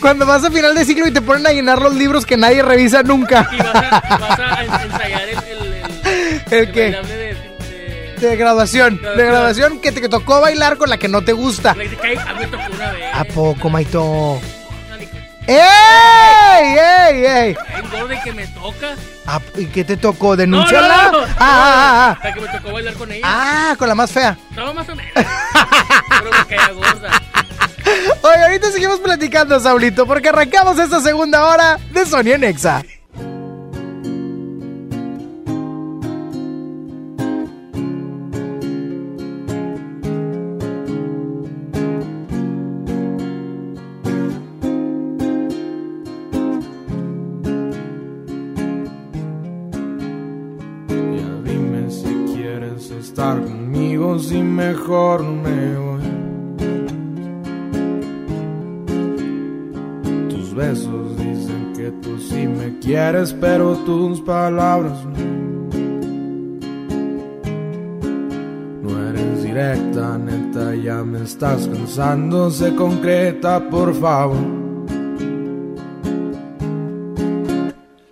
[0.00, 2.62] Cuando vas a final de ciclo y te ponen a llenar los libros que nadie
[2.62, 3.48] revisa nunca.
[3.52, 5.38] Y vas a, vas a ensayar el,
[6.50, 7.29] el, de,
[8.20, 9.00] de- De graduación.
[9.16, 11.74] De graduación que te tocó bailar con la que no te gusta.
[11.74, 13.04] de a mí me tocó una vez.
[13.14, 14.40] ¿A poco, Maito?
[15.46, 16.76] ¡Ey!
[16.78, 17.24] ¡Ey!
[17.26, 17.56] ¡Ey!
[17.82, 18.94] Engorde que me toca.
[19.26, 20.28] Ah, ¿Y qué te tocó?
[20.30, 20.96] No, ¿Denunciarla?
[21.06, 21.32] no, no, no.
[21.38, 22.18] Ah, ah, ah.
[22.22, 23.22] La que me tocó bailar con ella.
[23.26, 24.36] Ah, con la más fea.
[24.50, 25.12] Estaba más o menos.
[25.14, 27.10] Pero me caía gorda.
[28.22, 32.44] Oye, ahorita seguimos platicando, Saulito, porque arrancamos esta segunda hora de Sony en
[54.50, 56.00] mejor me voy.
[60.28, 65.30] Tus besos dicen que tú sí me quieres, pero tus palabras no.
[68.82, 74.60] No eres directa, neta, ya me estás cansando, se concreta, por favor.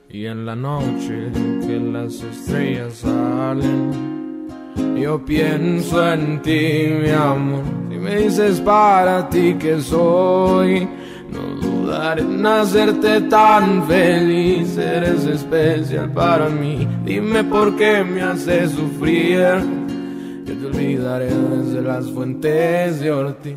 [0.09, 1.31] Y en la noche
[1.61, 4.18] que las estrellas salen,
[5.01, 7.63] yo pienso en ti, mi amor.
[7.89, 10.89] Si me dices para ti que soy,
[11.31, 14.77] no dudaré en hacerte tan feliz.
[14.77, 16.87] Eres especial para mí.
[17.05, 19.61] Dime por qué me haces sufrir.
[20.45, 23.57] Yo te olvidaré desde las fuentes de Ortiz.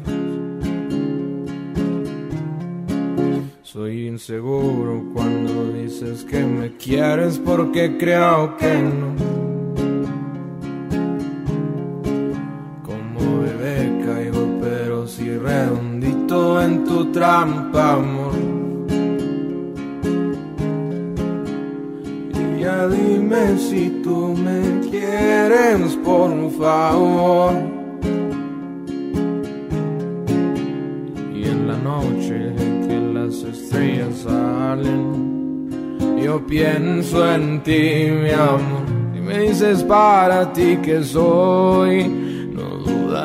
[3.64, 9.31] Soy inseguro cuando dices que me quieres porque creo que no.
[16.92, 18.36] Tu trampa, amor.
[22.42, 27.54] Y ya dime si tú me quieres, por favor.
[31.34, 32.38] Y en la noche
[32.88, 35.70] que las estrellas salen,
[36.22, 38.86] yo pienso en ti, mi amor.
[39.16, 42.31] Y me dices para ti que soy,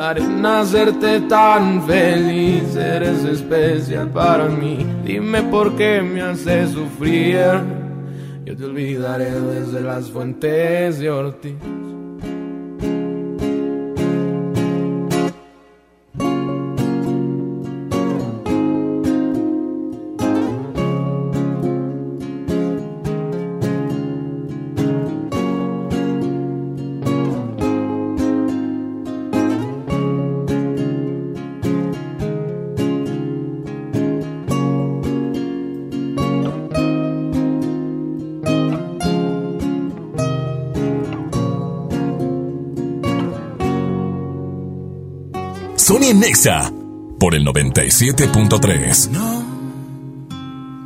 [0.07, 2.75] dudaré en hacerte tan feliz.
[2.75, 4.85] Eres especial para mí.
[5.03, 7.37] Dime por qué me haces sufrir.
[8.45, 11.86] Yo te olvidaré desde las fuentes de Ortiz.
[46.17, 46.71] En Nexa
[47.19, 49.09] por el 97.3.
[49.09, 49.43] No,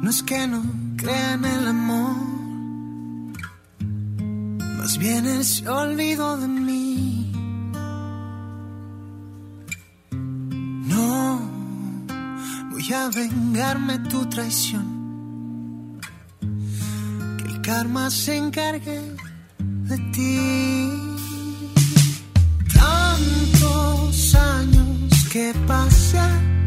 [0.02, 0.62] no es que no
[0.98, 2.16] crea en el amor.
[4.78, 7.32] Más bien él se olvidó de mí.
[10.88, 11.42] No,
[12.72, 16.00] voy a vengarme tu traición.
[17.38, 19.02] Que el karma se encargue
[19.60, 20.71] de ti.
[25.68, 26.20] Pasé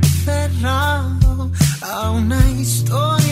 [0.03, 1.51] aferrado
[1.83, 3.24] a una historia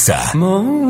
[0.00, 0.32] Nexa.
[0.34, 0.89] Mon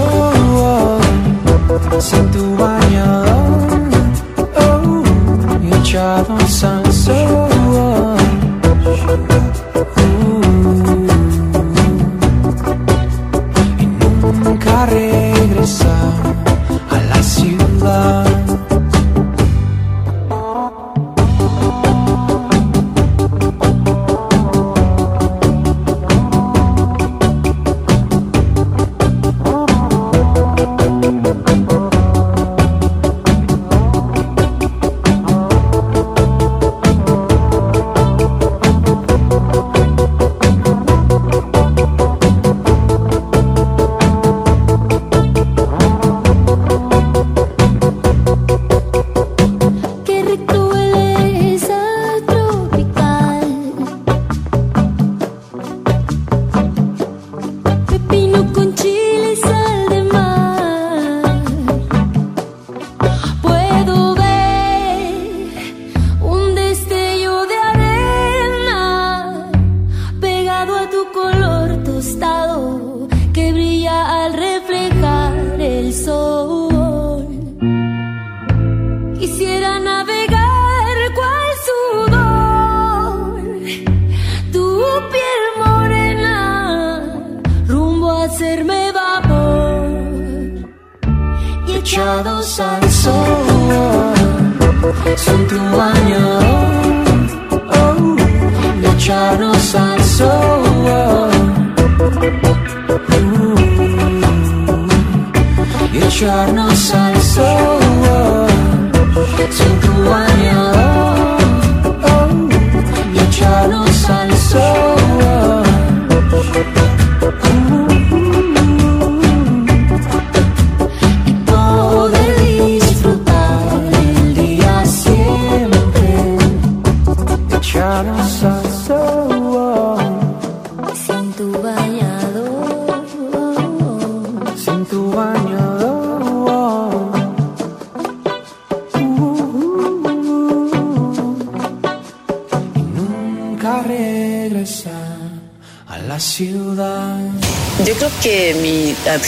[0.00, 1.00] oh,
[1.92, 3.70] oh, si tu bagno, oh.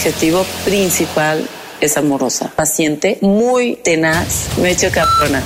[0.02, 1.48] Mi adjetivo principal
[1.80, 5.42] es amorosa, paciente, muy tenaz, me he hecho cabrona.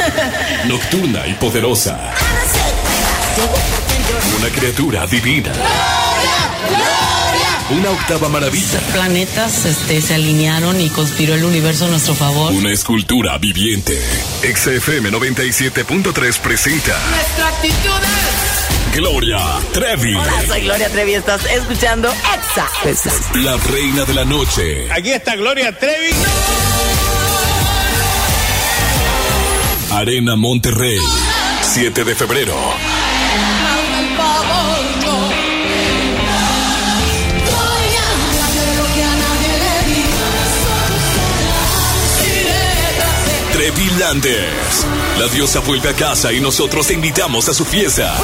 [0.66, 2.12] Nocturna y poderosa.
[4.38, 5.52] Una criatura divina.
[7.70, 8.80] Una octava maravilla.
[8.92, 12.52] Planetas este, se alinearon y conspiró el universo a nuestro favor.
[12.52, 13.96] Una escultura viviente.
[14.42, 18.53] XFM 97.3 presenta Nuestra actitud es...
[18.94, 19.38] Gloria
[19.72, 20.14] Trevi.
[20.14, 22.68] Hola, soy Gloria Trevi, estás escuchando Exa.
[23.34, 24.88] La reina de la noche.
[24.92, 26.14] Aquí está Gloria Trevi.
[29.90, 31.00] Arena Monterrey.
[31.62, 32.54] 7 de febrero.
[43.52, 44.86] Trevi Landers.
[45.18, 48.14] La diosa vuelve a casa y nosotros te invitamos a su fiesta.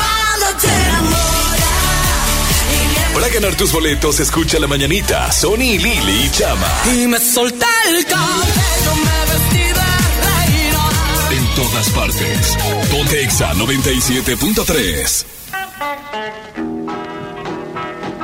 [3.33, 5.31] Ganar tus boletos, escucha la mañanita.
[5.33, 6.67] Sony, Lili y Chama.
[6.95, 9.75] Y me solté el cabello, me vestí de
[10.27, 10.83] reina.
[11.31, 12.59] En todas partes.
[12.91, 15.27] Ponte Exa 97.3.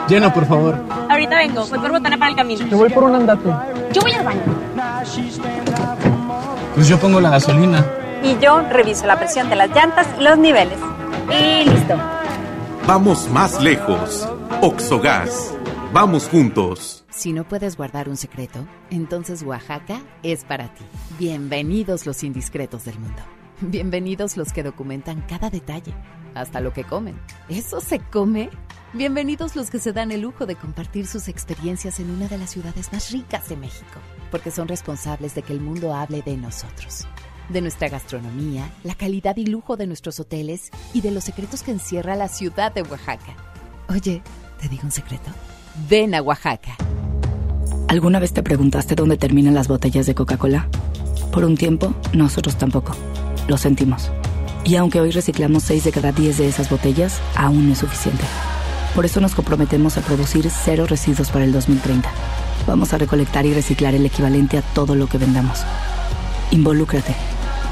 [0.09, 0.78] Llena, por favor.
[1.11, 2.69] Ahorita vengo, voy por botana para el camino.
[2.69, 3.49] Te voy por un andate.
[3.93, 4.43] Yo voy al baño.
[6.74, 7.85] Pues yo pongo la gasolina.
[8.23, 10.78] Y yo reviso la presión de las llantas y los niveles.
[11.31, 12.15] Y listo.
[12.87, 14.29] Vamos más lejos.
[14.63, 15.53] Oxogas.
[15.93, 17.05] Vamos juntos.
[17.11, 20.85] Si no puedes guardar un secreto, entonces Oaxaca es para ti.
[21.19, 23.21] Bienvenidos los indiscretos del mundo.
[23.61, 25.97] Bienvenidos los que documentan cada detalle,
[26.37, 27.19] hasta lo que comen.
[27.49, 28.51] ¿Eso se come?
[28.93, 32.51] Bienvenidos los que se dan el lujo de compartir sus experiencias en una de las
[32.51, 33.99] ciudades más ricas de México,
[34.31, 37.09] porque son responsables de que el mundo hable de nosotros,
[37.48, 41.70] de nuestra gastronomía, la calidad y lujo de nuestros hoteles y de los secretos que
[41.70, 43.36] encierra la ciudad de Oaxaca.
[43.89, 44.23] Oye,
[44.60, 45.31] ¿te digo un secreto?
[45.89, 46.77] Ven a Oaxaca.
[47.89, 50.68] ¿Alguna vez te preguntaste dónde terminan las botellas de Coca-Cola?
[51.32, 52.97] Por un tiempo, nosotros tampoco.
[53.47, 54.10] Lo sentimos.
[54.64, 58.24] Y aunque hoy reciclamos 6 de cada 10 de esas botellas, aún no es suficiente.
[58.97, 62.10] Por eso nos comprometemos a producir cero residuos para el 2030.
[62.66, 65.60] Vamos a recolectar y reciclar el equivalente a todo lo que vendamos.
[66.51, 67.14] Involúcrate.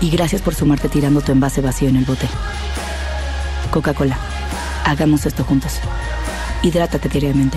[0.05, 2.29] Y gracias por sumarte tirando tu envase vacío en el bote.
[3.71, 4.19] Coca-Cola.
[4.85, 5.79] Hagamos esto juntos.
[6.63, 7.57] Hidrátate diariamente.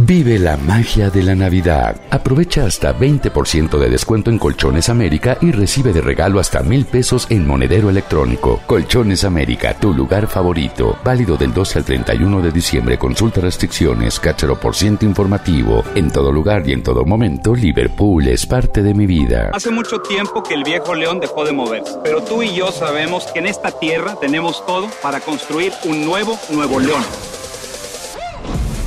[0.00, 1.96] Vive la magia de la Navidad.
[2.10, 7.26] Aprovecha hasta 20% de descuento en Colchones América y recibe de regalo hasta mil pesos
[7.30, 8.60] en monedero electrónico.
[8.68, 10.96] Colchones América, tu lugar favorito.
[11.02, 12.96] Válido del 12 al 31 de diciembre.
[12.96, 15.82] Consulta restricciones, cáchero por ciento informativo.
[15.96, 19.50] En todo lugar y en todo momento, Liverpool es parte de mi vida.
[19.52, 23.26] Hace mucho tiempo que el viejo león dejó de moverse, pero tú y yo sabemos
[23.32, 27.02] que en esta tierra tenemos todo para construir un nuevo Nuevo León.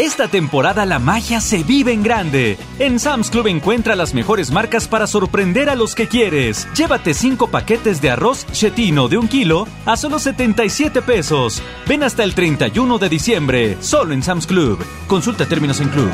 [0.00, 2.56] Esta temporada la magia se vive en grande.
[2.78, 6.66] En Sam's Club encuentra las mejores marcas para sorprender a los que quieres.
[6.74, 11.62] Llévate 5 paquetes de arroz chetino de un kilo a solo 77 pesos.
[11.86, 14.82] Ven hasta el 31 de diciembre, solo en Sam's Club.
[15.06, 16.10] Consulta términos en club.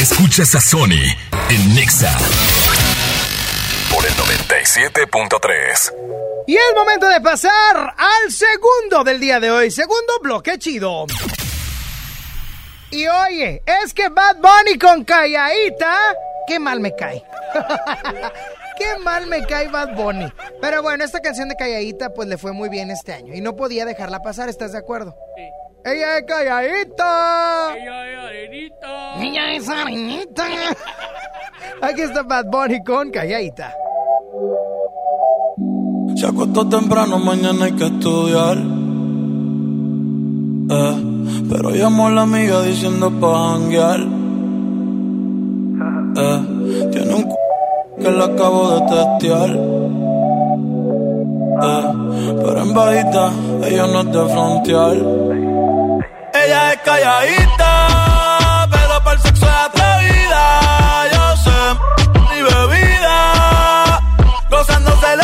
[0.00, 1.02] Escuchas a Sony
[1.50, 2.16] en Nexa
[4.54, 5.92] 97.3.
[6.46, 11.06] Y es momento de pasar al segundo del día de hoy, segundo bloque chido.
[12.92, 15.96] Y oye, es que Bad Bunny con calladita,
[16.46, 17.24] qué mal me cae.
[18.78, 20.32] qué mal me cae Bad Bunny.
[20.60, 23.56] Pero bueno, esta canción de calladita pues le fue muy bien este año y no
[23.56, 25.16] podía dejarla pasar, ¿estás de acuerdo?
[25.36, 25.42] Sí.
[25.84, 27.74] Ella es calladita.
[27.76, 29.14] Ella es arenita.
[29.20, 30.46] Ella es arenita.
[31.82, 33.74] Aquí está Bad Bunny con calladita.
[36.24, 38.56] Se acostó temprano, mañana hay que estudiar.
[40.70, 40.96] Eh,
[41.50, 44.00] pero llamó a la amiga diciendo pa' janguear.
[46.16, 46.40] Eh,
[46.92, 47.28] tiene un c
[48.00, 49.50] que le acabo de testear.
[51.62, 51.84] Eh,
[52.42, 53.30] pero en bajita,
[53.66, 54.96] ella no es de frontear.
[56.42, 60.42] Ella es calladita, pero para el sexo es atrevida.
[61.12, 61.58] Yo sé,
[62.30, 64.00] mi bebida,
[64.50, 65.23] gozándose la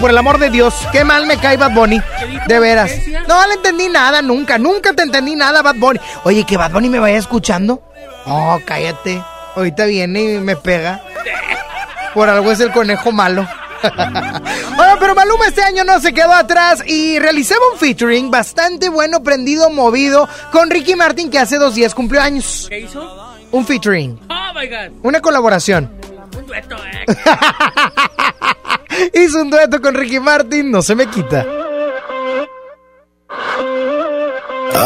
[0.00, 0.74] Por el amor de Dios.
[0.92, 2.00] Qué mal me cae Bad Bunny.
[2.46, 2.90] De veras.
[3.28, 6.00] No le entendí nada, nunca, nunca te entendí nada, Bad Bunny.
[6.24, 7.82] Oye, que Bad Bunny me vaya escuchando.
[8.26, 9.22] Oh, cállate.
[9.56, 11.02] Ahorita viene y me pega.
[12.14, 13.46] Por algo es el conejo malo.
[14.76, 19.22] Bueno, pero Maluma este año no se quedó atrás y realizaba un featuring bastante bueno,
[19.22, 22.66] prendido, movido con Ricky Martin que hace dos días cumplió años.
[22.68, 23.34] ¿Qué hizo?
[23.50, 24.92] Un featuring, Oh my god.
[25.02, 25.90] una colaboración.
[26.36, 27.04] Un dueto, eh.
[29.12, 31.46] Hizo un dueto con Ricky Martin, no se me quita.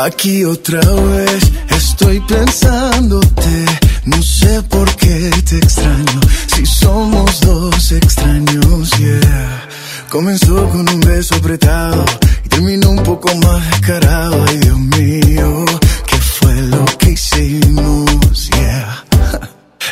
[0.05, 3.67] Aquí otra vez estoy pensándote,
[4.05, 6.21] no sé por qué te extraño,
[6.55, 9.69] si somos dos extraños, yeah.
[10.11, 12.05] Comenzó con un beso apretado
[12.45, 15.65] y terminó un poco más descarado, ay Dios mío,
[16.07, 19.06] ¿qué fue lo que hicimos, yeah?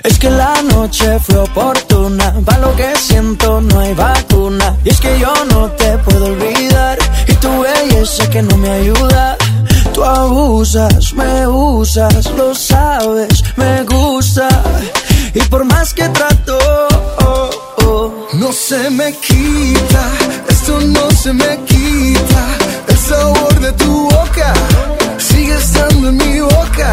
[0.02, 4.76] Es que la noche fue oportuna, para lo que siento no hay vacuna.
[4.84, 9.36] Y es que yo no te puedo olvidar, y tu belleza que no me ayuda.
[9.92, 14.48] Tú abusas, me usas, lo sabes, me gusta.
[15.32, 16.58] Y por más que trato,
[17.20, 20.10] oh, oh, No se me quita,
[20.48, 22.46] esto no se me quita.
[22.88, 24.52] El sabor de tu boca
[25.18, 26.92] sigue estando en mi boca.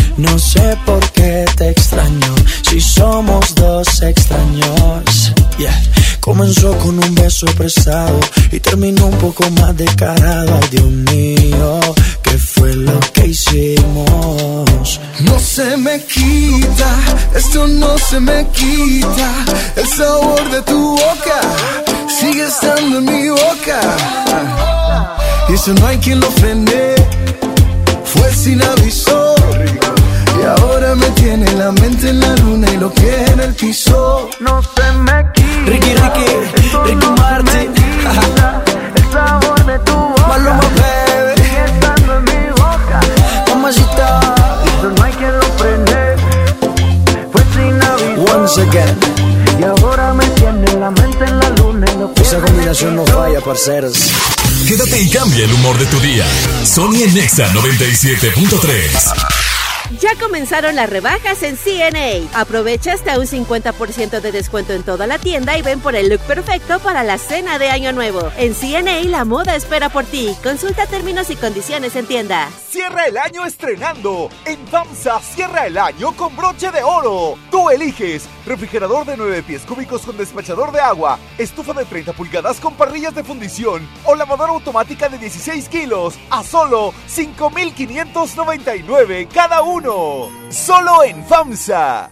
[0.21, 2.35] No sé por qué te extraño.
[2.69, 5.33] Si somos dos extraños.
[5.57, 5.81] Yeah.
[6.19, 8.19] Comenzó con un beso prestado
[8.51, 10.59] y terminó un poco más descarado.
[10.61, 11.79] Ay, Dios mío,
[12.21, 14.99] ¿qué fue lo que hicimos?
[15.21, 16.89] No se me quita,
[17.35, 19.31] esto no se me quita.
[19.75, 21.41] El sabor de tu boca
[22.19, 23.81] sigue estando en mi boca.
[25.49, 26.93] Y eso no hay quien lo frene.
[28.05, 29.35] Fue sin aviso.
[30.41, 34.27] Y ahora me tiene la mente en la luna y lo que en el piso.
[34.39, 35.65] No se me quita.
[35.67, 36.25] Ricky, Ricky,
[36.85, 37.71] Ricky Martin.
[38.95, 41.43] El sabor de tu boca Maluma, baby.
[41.43, 42.99] sigue estando en mi boca.
[43.49, 44.19] Mamacita.
[44.79, 46.15] Eso no hay quien lo frene.
[47.31, 48.35] Fue sin aviso.
[48.35, 48.97] Once again.
[49.59, 53.05] Y ahora me tiene la mente en la luna y lo que Esa combinación no
[53.05, 54.09] falla, parceros.
[54.67, 56.25] Quédate y cambia el humor de tu día.
[56.65, 59.40] Sony en Nexa 97.3.
[60.11, 62.27] Ya comenzaron las rebajas en CNA.
[62.37, 66.19] Aprovecha hasta un 50% de descuento en toda la tienda y ven por el look
[66.21, 68.29] perfecto para la cena de Año Nuevo.
[68.37, 70.35] En CNA la moda espera por ti.
[70.43, 72.49] Consulta términos y condiciones en tienda.
[72.69, 74.27] Cierra el año estrenando.
[74.45, 77.37] En FAMSA cierra el año con broche de oro.
[77.49, 82.59] Tú eliges refrigerador de 9 pies cúbicos con despachador de agua, estufa de 30 pulgadas
[82.59, 90.00] con parrillas de fundición o lavadora automática de 16 kilos a solo 5,599 cada uno.
[90.49, 92.11] Solo en FAMSA.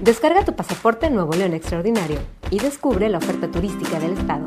[0.00, 2.18] Descarga tu pasaporte Nuevo León Extraordinario
[2.50, 4.44] y descubre la oferta turística del estado.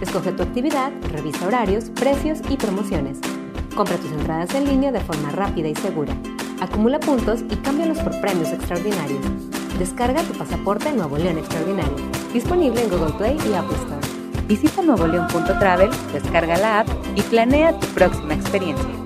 [0.00, 3.18] Escoge tu actividad, revisa horarios, precios y promociones.
[3.74, 6.14] Compra tus entradas en línea de forma rápida y segura.
[6.60, 9.24] Acumula puntos y cámbialos por premios extraordinarios.
[9.78, 11.96] Descarga tu pasaporte Nuevo León Extraordinario.
[12.32, 14.46] Disponible en Google Play y Apple Store.
[14.46, 19.05] Visita nuevoleón.travel, descarga la app y planea tu próxima experiencia.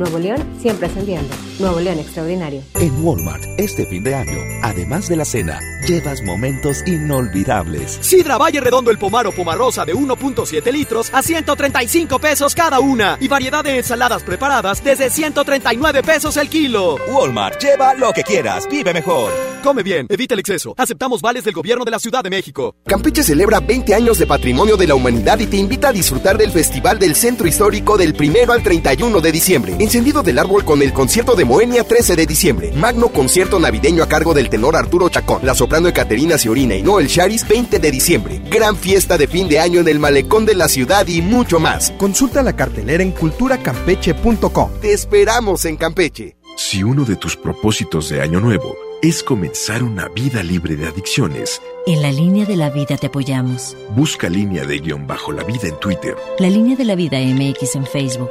[0.00, 1.49] Nuevo León siempre ascendiendo.
[1.60, 2.62] Nuevo León Extraordinario.
[2.74, 7.98] En Walmart, este fin de año, además de la cena, llevas momentos inolvidables.
[8.00, 13.18] Sidra Valle Redondo el Pomaro Pomarosa de 1.7 litros a 135 pesos cada una.
[13.20, 16.96] Y variedad de ensaladas preparadas desde 139 pesos el kilo.
[17.12, 19.30] Walmart, lleva lo que quieras, vive mejor.
[19.62, 20.74] Come bien, evita el exceso.
[20.78, 22.74] Aceptamos vales del gobierno de la Ciudad de México.
[22.86, 26.50] Campeche celebra 20 años de patrimonio de la humanidad y te invita a disfrutar del
[26.50, 29.76] Festival del Centro Histórico del 1 al 31 de diciembre.
[29.78, 32.70] Encendido del árbol con el concierto de Moenia 13 de diciembre.
[32.76, 35.40] Magno concierto navideño a cargo del tenor Arturo Chacón.
[35.42, 38.40] La soprano Ecaterina Ciorina y Noel Charis 20 de diciembre.
[38.48, 41.90] Gran fiesta de fin de año en el malecón de la ciudad y mucho más.
[41.98, 44.70] Consulta la cartelera en culturacampeche.com.
[44.80, 46.36] Te esperamos en Campeche.
[46.56, 51.60] Si uno de tus propósitos de año nuevo es comenzar una vida libre de adicciones,
[51.84, 53.76] En la línea de la vida te apoyamos.
[53.96, 57.74] busca línea de guion bajo la vida en Twitter, La línea de la vida MX
[57.74, 58.30] en Facebook.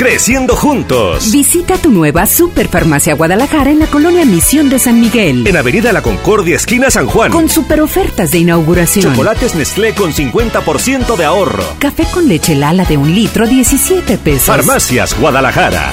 [0.00, 1.30] Creciendo juntos.
[1.30, 5.46] Visita tu nueva Superfarmacia Guadalajara en la colonia Misión de San Miguel.
[5.46, 7.30] En Avenida La Concordia, esquina San Juan.
[7.30, 9.04] Con super ofertas de inauguración.
[9.04, 11.64] Chocolates Nestlé con 50% de ahorro.
[11.78, 14.44] Café con leche Lala de un litro, 17 pesos.
[14.44, 15.92] Farmacias Guadalajara.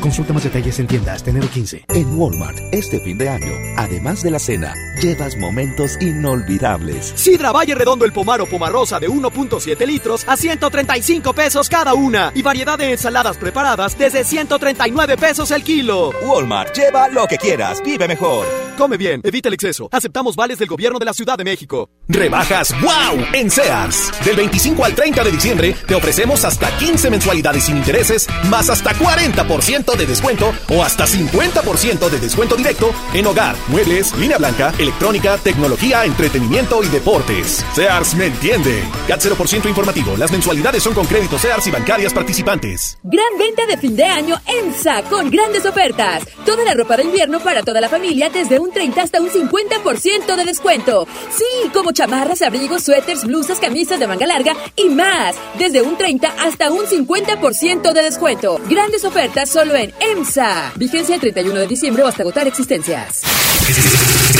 [0.00, 1.84] Consulta más detalles en tiendas de enero 15.
[1.88, 7.12] En Walmart, este fin de año, además de la cena, llevas momentos inolvidables.
[7.16, 12.30] Sidra Valle Redondo el Pomar o Pomarosa de 1.7 litros a 135 pesos cada una.
[12.34, 16.12] Y variedad de ensaladas preparadas desde 139 pesos el kilo.
[16.24, 18.46] Walmart, lleva lo que quieras, vive mejor.
[18.78, 19.88] Come bien, evita el exceso.
[19.90, 21.90] Aceptamos vales del gobierno de la Ciudad de México.
[22.06, 24.12] Rebajas wow en Sears.
[24.24, 28.94] Del 25 al 30 de diciembre te ofrecemos hasta 15 mensualidades sin intereses, más hasta
[28.94, 35.38] 40% de descuento o hasta 50% de descuento directo en hogar, muebles, línea blanca, electrónica,
[35.38, 37.64] tecnología, entretenimiento y deportes.
[37.74, 38.82] Sears me entiende.
[39.06, 40.16] CAT 0% informativo.
[40.16, 42.98] Las mensualidades son con créditos Sears y bancarias participantes.
[43.02, 46.24] Gran venta de fin de año EMSA con grandes ofertas.
[46.44, 50.36] Toda la ropa de invierno para toda la familia desde un 30 hasta un 50%
[50.36, 51.06] de descuento.
[51.30, 55.36] Sí, como chamarras, abrigos, suéteres, blusas, camisas de manga larga y más.
[55.58, 58.60] Desde un 30 hasta un 50% de descuento.
[58.68, 60.72] Grandes ofertas solo en EMSA.
[60.76, 63.22] Vigencia el 31 de diciembre o hasta agotar existencias.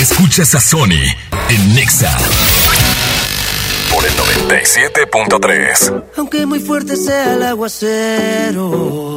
[0.01, 1.03] Escuchas a Sony
[1.49, 2.17] en Nexa
[3.93, 6.05] por el 97.3.
[6.17, 9.09] Aunque muy fuerte sea el aguacero.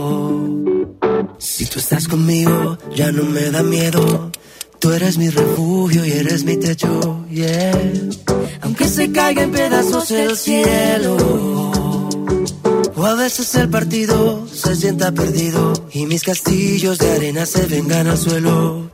[1.38, 4.32] Si tú estás conmigo, ya no me da miedo.
[4.80, 7.72] Tú eres mi refugio y eres mi techo, yeah.
[8.62, 11.18] Aunque se caiga en pedazos el cielo.
[13.02, 18.06] O a veces el partido se sienta perdido y mis castillos de arena se vengan
[18.06, 18.92] al suelo.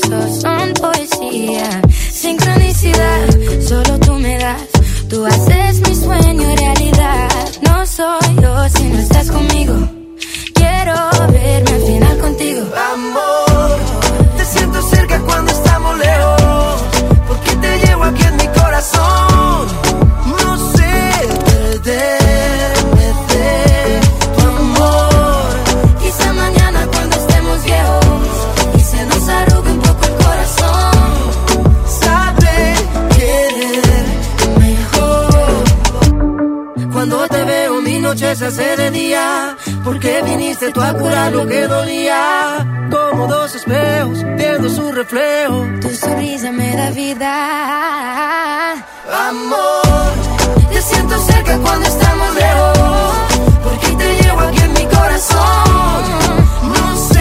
[0.00, 1.80] Son poesía.
[2.12, 3.28] Sincronicidad,
[3.66, 4.62] solo tú me das.
[5.08, 7.28] Tú haces mi sueño realidad.
[7.62, 9.74] No soy yo si no estás conmigo.
[10.54, 10.94] Quiero
[11.32, 12.62] verme al final contigo.
[12.92, 13.78] Amor,
[14.36, 16.82] te siento cerca cuando estamos lejos,
[17.28, 20.09] porque te llevo aquí en mi corazón.
[38.40, 39.54] Se hace de día,
[39.84, 42.66] porque viniste tú a curar lo que dolía.
[42.90, 45.68] Como dos espejos viendo su reflejo.
[45.82, 48.72] Tu sonrisa me da vida.
[49.28, 50.12] Amor,
[50.72, 52.78] te siento cerca cuando estamos lejos,
[53.62, 56.02] porque te llevo aquí en mi corazón.
[56.72, 57.19] No sé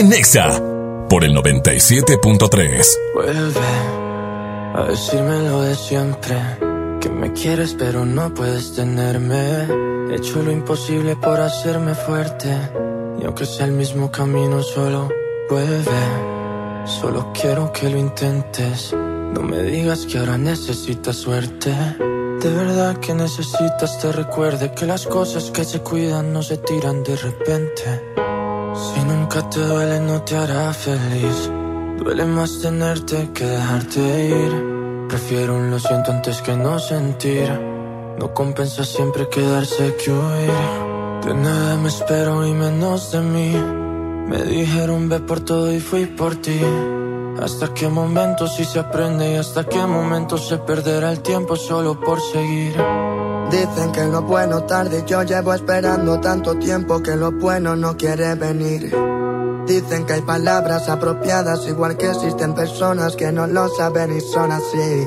[0.00, 0.48] en Nexa
[1.10, 2.98] por el 97.3.
[3.12, 3.60] Vuelve
[4.74, 6.36] a decirme lo de siempre.
[7.00, 9.68] Que me quieres pero no puedes tenerme.
[10.10, 12.48] He hecho lo imposible por hacerme fuerte.
[13.20, 15.10] Y aunque sea el mismo camino, solo
[15.50, 16.86] vuelve.
[16.86, 18.94] Solo quiero que lo intentes.
[18.94, 21.74] No me digas que ahora necesitas suerte.
[22.40, 27.02] De verdad que necesitas te recuerde que las cosas que se cuidan no se tiran
[27.02, 28.29] de repente.
[28.80, 31.50] Si nunca te duele no te hará feliz.
[31.98, 35.06] Duele más tenerte que dejarte ir.
[35.08, 37.50] Prefiero un lo siento antes que no sentir.
[38.18, 41.26] No compensa siempre quedarse que huir.
[41.26, 43.52] De nada me espero y menos de mí.
[44.30, 46.60] Me dijeron ve por todo y fui por ti.
[47.42, 51.98] Hasta qué momento si se aprende y hasta qué momento se perderá el tiempo solo
[51.98, 52.76] por seguir.
[53.50, 58.36] Dicen que lo bueno tarde, yo llevo esperando tanto tiempo que lo bueno no quiere
[58.36, 58.94] venir.
[59.66, 64.52] Dicen que hay palabras apropiadas, igual que existen personas que no lo saben y son
[64.52, 65.06] así.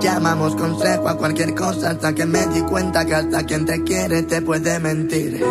[0.00, 4.22] Llamamos consejo a cualquier cosa hasta que me di cuenta que hasta quien te quiere
[4.22, 5.44] te puede mentir.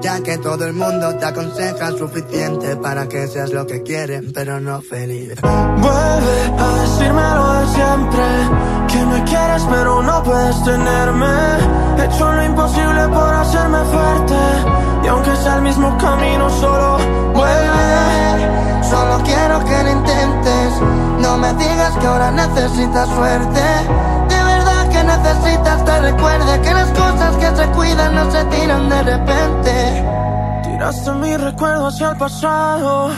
[0.00, 4.60] Ya que todo el mundo te aconseja suficiente para que seas lo que quieren, pero
[4.60, 5.34] no feliz.
[5.40, 8.83] Vuelve a decirme lo de siempre.
[8.94, 11.26] Que me quieres pero no puedes tenerme.
[11.98, 14.38] He hecho lo imposible por hacerme fuerte.
[15.02, 16.98] Y aunque sea el mismo camino, solo
[17.34, 18.84] vuelve.
[18.88, 20.80] Solo quiero que lo intentes.
[21.18, 23.62] No me digas que ahora necesitas suerte.
[24.28, 28.88] De verdad que necesitas te recuerde que las cosas que se cuidan no se tiran
[28.88, 30.04] de repente.
[30.62, 33.10] Tiraste mi recuerdo hacia el pasado.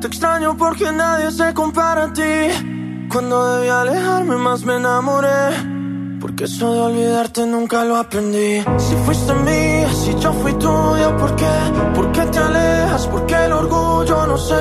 [0.00, 2.75] Te extraño porque nadie se compara a ti.
[3.10, 5.76] Cuando debí alejarme más me enamoré.
[6.20, 8.60] Porque eso de olvidarte nunca lo aprendí.
[8.78, 11.46] Si fuiste mía, si yo fui tuyo, ¿por qué?
[11.94, 13.06] ¿Por qué te alejas?
[13.06, 14.26] ¿Por qué el orgullo?
[14.26, 14.54] No sé.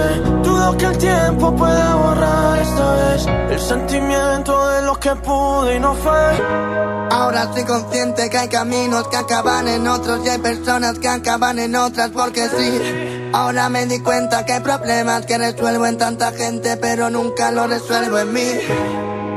[0.44, 5.80] Dudo que el tiempo pueda borrar esta vez el sentimiento de lo que pude y
[5.80, 7.08] no fue.
[7.12, 11.60] Ahora estoy consciente que hay caminos que acaban en otros y hay personas que acaban
[11.60, 13.15] en otras porque sí.
[13.36, 18.18] Ahora me di cuenta que problemas que resuelvo en tanta gente pero nunca lo resuelvo
[18.18, 18.50] en mí.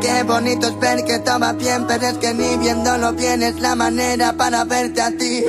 [0.01, 3.59] Qué bonito es ver que todo va bien, pero es que ni viéndolo bien es
[3.59, 5.45] la manera para verte a ti.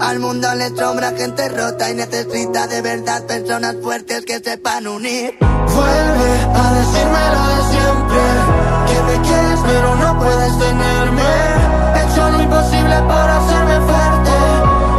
[0.00, 5.36] Al mundo le sobra gente rota y necesita de verdad personas fuertes que sepan unir.
[5.38, 8.22] Vuelve a decirme lo de siempre.
[8.88, 11.22] Que me quieres pero no puedes tenerme.
[11.94, 14.06] He hecho lo imposible por hacerme fuerte.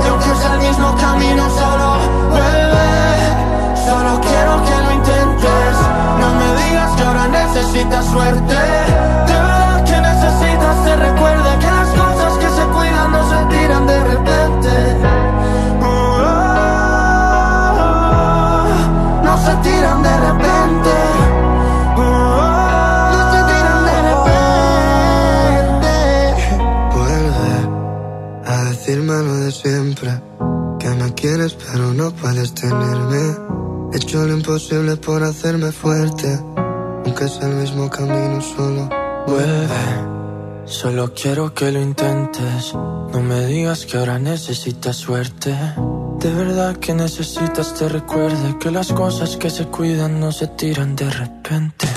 [0.09, 1.49] Aunque sea el mismo camino,
[7.77, 13.85] De verdad que necesitas te recuerde que las cosas que se cuidan no se tiran
[13.85, 14.69] de repente.
[15.83, 15.87] Oh, oh,
[17.79, 19.21] oh.
[19.23, 20.89] No se tiran de repente.
[23.13, 25.93] No se tiran de repente.
[26.95, 27.53] Vuelve
[28.47, 30.09] a decirme lo de siempre.
[30.79, 33.35] Que me quieres pero no puedes tenerme.
[33.93, 36.39] He hecho lo imposible por hacerme fuerte.
[37.07, 38.89] Aunque sea el mismo camino solo.
[39.27, 40.65] Vuelve.
[40.65, 42.73] Solo quiero que lo intentes.
[42.73, 45.55] No me digas que ahora necesitas suerte.
[46.19, 50.97] De verdad que necesitas te recuerde que las cosas que se cuidan no se tiran
[50.97, 51.87] de repente.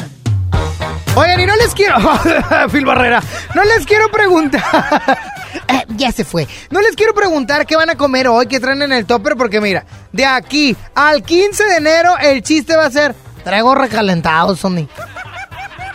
[1.16, 1.96] Oigan, y no les quiero.
[2.70, 3.20] Phil Barrera.
[3.56, 4.62] No les quiero preguntar.
[5.66, 6.46] Eh, ya se fue.
[6.70, 9.60] No les quiero preguntar qué van a comer hoy, qué traen en el topper, porque
[9.60, 13.14] mira, de aquí al 15 de enero el chiste va a ser:
[13.44, 14.86] traigo recalentado, Sony.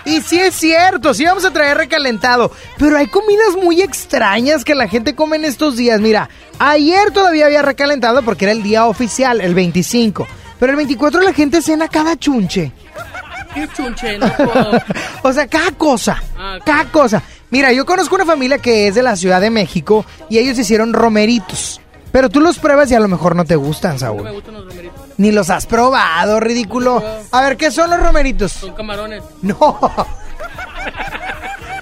[0.05, 2.51] Y sí es cierto, sí vamos a traer recalentado.
[2.77, 5.99] Pero hay comidas muy extrañas que la gente come en estos días.
[5.99, 10.27] Mira, ayer todavía había recalentado porque era el día oficial, el 25.
[10.59, 12.71] Pero el 24 la gente cena cada chunche.
[13.55, 14.17] ¿Qué chunche?
[14.19, 14.71] No puedo.
[15.23, 16.21] O sea, cada cosa.
[16.37, 16.59] Ah.
[16.63, 17.23] Cada cosa.
[17.49, 20.93] Mira, yo conozco una familia que es de la Ciudad de México y ellos hicieron
[20.93, 21.81] romeritos.
[22.11, 24.23] Pero tú los pruebas y a lo mejor no te gustan, No Saúl.
[24.23, 24.84] me gustan los romeritos.
[25.17, 27.03] Ni los has probado, ridículo.
[27.31, 28.51] A ver, ¿qué son los romeritos?
[28.51, 29.23] Son camarones.
[29.41, 29.79] No.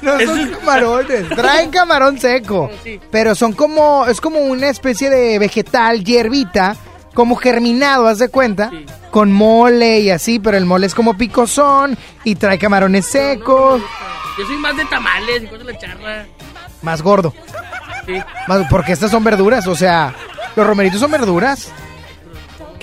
[0.02, 2.70] No son camarones, traen camarón seco.
[2.84, 3.00] Sí.
[3.10, 6.76] Pero son como, es como una especie de vegetal, hierbita,
[7.14, 8.70] como germinado, haz de cuenta,
[9.12, 13.82] con mole y así, pero el mole es como picosón y trae camarones secos,
[14.38, 16.26] Yo soy más de tamales y cosas de la charla.
[16.82, 17.34] más gordo.
[18.06, 18.16] Sí.
[18.48, 20.14] Más- porque estas son verduras, o sea,
[20.58, 21.72] los romeritos son verduras.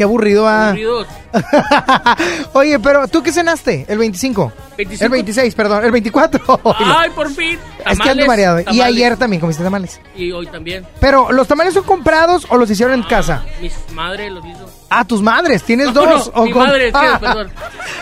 [0.00, 0.68] Qué aburrido, ah.
[0.68, 1.06] Aburridos.
[2.54, 3.84] Oye, pero ¿tú qué cenaste?
[3.86, 4.50] ¿El 25?
[4.78, 5.04] 25.
[5.04, 6.60] El 26, perdón, el 24.
[6.78, 7.58] Ay, por fin.
[7.80, 8.60] Es que ando Tamales, mareado.
[8.60, 8.86] Y tamales.
[8.86, 10.00] ayer también comiste tamales.
[10.16, 10.86] Y hoy también.
[11.00, 13.44] Pero, ¿los tamales son comprados o los hicieron en casa?
[13.60, 14.70] Mis madre los hizo.
[14.88, 16.32] Ah, tus madres, tienes No, dos.
[16.34, 17.50] no, mi madre, tío, Ah, perdón.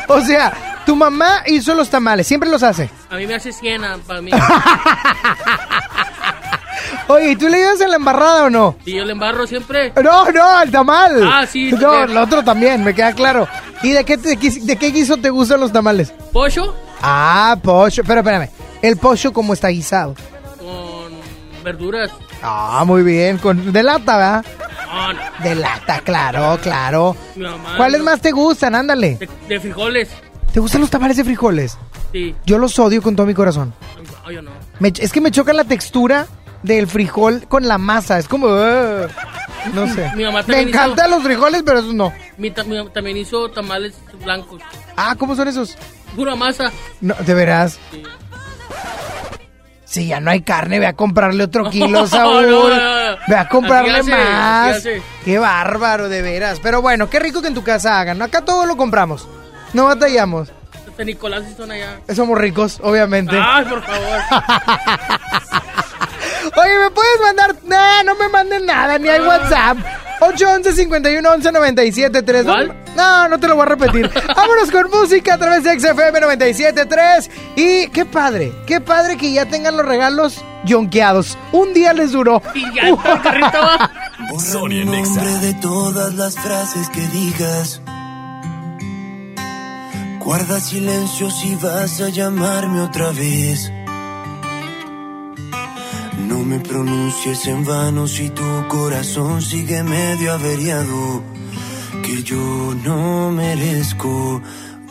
[0.07, 0.53] O sea,
[0.87, 2.89] tu mamá hizo los tamales, siempre los hace.
[3.11, 4.31] A mí me hace siena para mí.
[7.09, 8.77] Oye, ¿y tú le ibas en la embarrada o no?
[8.85, 9.93] y yo le embarro siempre.
[10.03, 11.23] No, no, el tamal.
[11.25, 13.49] Ah, sí, No, el otro también, me queda claro.
[13.83, 16.13] ¿Y de qué, te- de qué guiso te gustan los tamales?
[16.33, 18.03] Pollo Ah, pollo.
[18.07, 18.49] Pero espérame,
[18.83, 20.15] el pollo como está guisado.
[20.59, 21.13] con
[21.65, 22.11] verduras.
[22.43, 24.45] Ah, muy bien, con de lata, ¿verdad?
[24.87, 25.21] No, no.
[25.43, 27.17] De lata, claro, claro.
[27.37, 28.05] Mamá, ¿Cuáles no.
[28.07, 28.75] más te gustan?
[28.75, 29.17] Ándale.
[29.17, 30.09] De, de frijoles.
[30.53, 31.77] ¿Te gustan los tamales de frijoles?
[32.13, 32.35] Sí.
[32.47, 33.73] Yo los odio con todo mi corazón.
[34.33, 34.51] Yo no.
[34.81, 36.27] Me- es que me choca la textura
[36.63, 38.19] del frijol con la masa.
[38.19, 38.47] Es como...
[38.49, 39.09] "Ugh".
[39.75, 40.11] no sé.
[40.17, 42.13] Mi mamá Me encantan los frijoles, pero esos no.
[42.37, 43.95] Mi ta- mi- también hizo tamales
[44.25, 44.63] blancos.
[44.97, 45.77] Ah, ¿cómo son esos?
[46.17, 46.71] Pura masa.
[47.01, 47.79] No, ¿De veras?
[49.85, 52.49] Sí, ya no hay carne, ve a comprarle otro kilo, Saúl.
[52.51, 53.17] No, no, no, no.
[53.27, 54.83] Ve a comprarle hace, más.
[55.25, 56.61] Qué bárbaro, de veras.
[56.63, 58.21] Pero bueno, qué rico que en tu casa hagan.
[58.23, 59.27] Acá todo lo compramos.
[59.73, 60.51] No batallamos.
[60.87, 62.01] Este Nicolás y son allá.
[62.15, 63.37] Somos ricos, obviamente.
[63.41, 64.19] Ay, por favor.
[66.69, 67.57] Oye, ¿me puedes mandar?
[67.65, 69.79] Nah, no me manden nada, ni hay WhatsApp.
[70.21, 72.75] 811 51 11 97 3 ¿Cuál?
[72.97, 74.11] No, no te lo voy a repetir.
[74.37, 79.33] Vámonos con música a través de XFM 97 3 Y qué padre, qué padre que
[79.33, 81.39] ya tengan los regalos yonqueados.
[81.53, 82.43] Un día les duró.
[82.55, 84.39] Y ya está el carrito.
[84.41, 85.39] Sonia nombre Nexa.
[85.39, 87.81] de todas las frases que digas.
[90.19, 93.73] Guarda silencio si vas a llamarme otra vez.
[96.29, 101.23] No me pronuncies en vano si tu corazón sigue medio averiado.
[102.05, 104.43] Que yo no merezco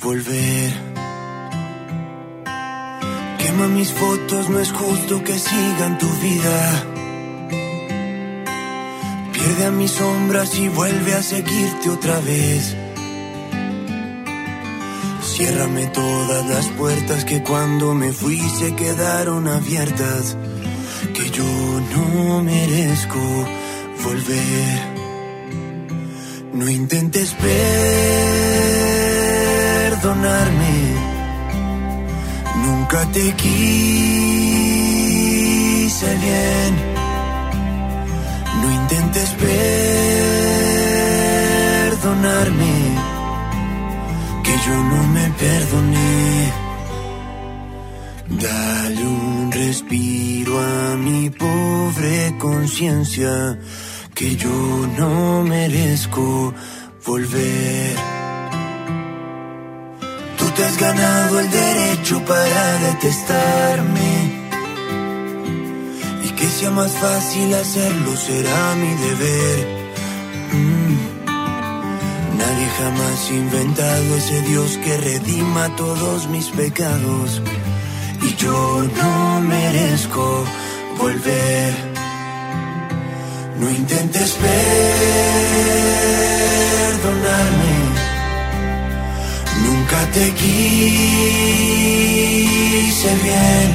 [0.01, 0.71] volver.
[3.37, 6.85] Quema mis fotos, no es justo que sigan tu vida.
[9.33, 12.75] Pierde a mis sombras y vuelve a seguirte otra vez.
[15.21, 20.35] Ciérrame todas las puertas que cuando me fui se quedaron abiertas.
[22.27, 23.23] No merezco
[24.03, 24.79] volver.
[26.51, 27.33] No intentes
[29.91, 30.75] perdonarme.
[32.65, 33.69] Nunca te quise
[36.25, 36.71] bien.
[38.61, 39.29] No intentes
[41.93, 42.75] perdonarme,
[44.43, 46.53] que yo no me perdoné.
[48.41, 53.59] Dale respiro a mi pobre conciencia,
[54.13, 56.53] que yo no merezco
[57.05, 57.95] volver.
[60.37, 64.11] Tú te has ganado el derecho para detestarme.
[66.23, 69.59] Y que sea más fácil hacerlo será mi deber.
[70.53, 70.97] Mm.
[72.37, 77.41] Nadie jamás ha inventado ese Dios que redima todos mis pecados.
[78.47, 78.59] Yo
[78.99, 80.25] no merezco
[80.97, 81.73] volver.
[83.59, 84.37] No intentes
[86.95, 87.75] perdonarme.
[89.65, 90.69] Nunca te quise
[93.25, 93.69] bien.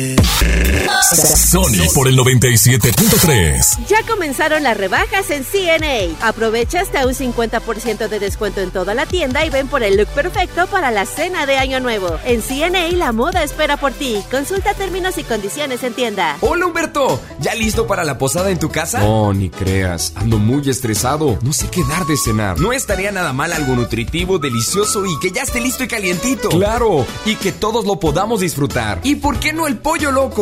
[1.02, 3.86] Sony por el 97.3.
[3.86, 6.16] Ya comenzaron las rebajas en CNA.
[6.26, 10.08] Aprovecha hasta un 50% de descuento en toda la tienda y ven por el look
[10.08, 12.18] perfecto para la cena de Año Nuevo.
[12.24, 14.22] En CNA la moda espera por ti.
[14.30, 16.38] Consulta términos y condiciones en tienda.
[16.40, 19.00] Hola Humberto, ¿ya listo para la posada en tu casa?
[19.00, 21.38] No, ni creas, ando muy estresado.
[21.42, 22.58] No sé qué dar de cenar.
[22.58, 26.48] No estaría nada mal algo nutritivo, delicioso y que ya esté listo y calientito.
[26.48, 29.00] Claro, y que todos lo podamos disfrutar.
[29.02, 30.41] ¿Y por qué no el pollo loco?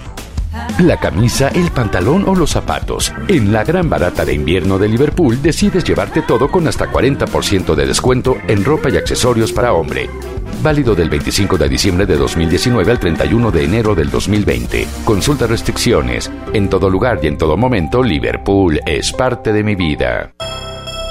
[0.79, 3.13] La camisa, el pantalón o los zapatos.
[3.27, 7.85] En la gran barata de invierno de Liverpool decides llevarte todo con hasta 40% de
[7.85, 10.09] descuento en ropa y accesorios para hombre.
[10.63, 14.87] Válido del 25 de diciembre de 2019 al 31 de enero del 2020.
[15.03, 16.31] Consulta restricciones.
[16.53, 20.33] En todo lugar y en todo momento, Liverpool es parte de mi vida.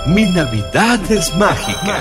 [0.06, 2.00] Mi Navidad es mágica.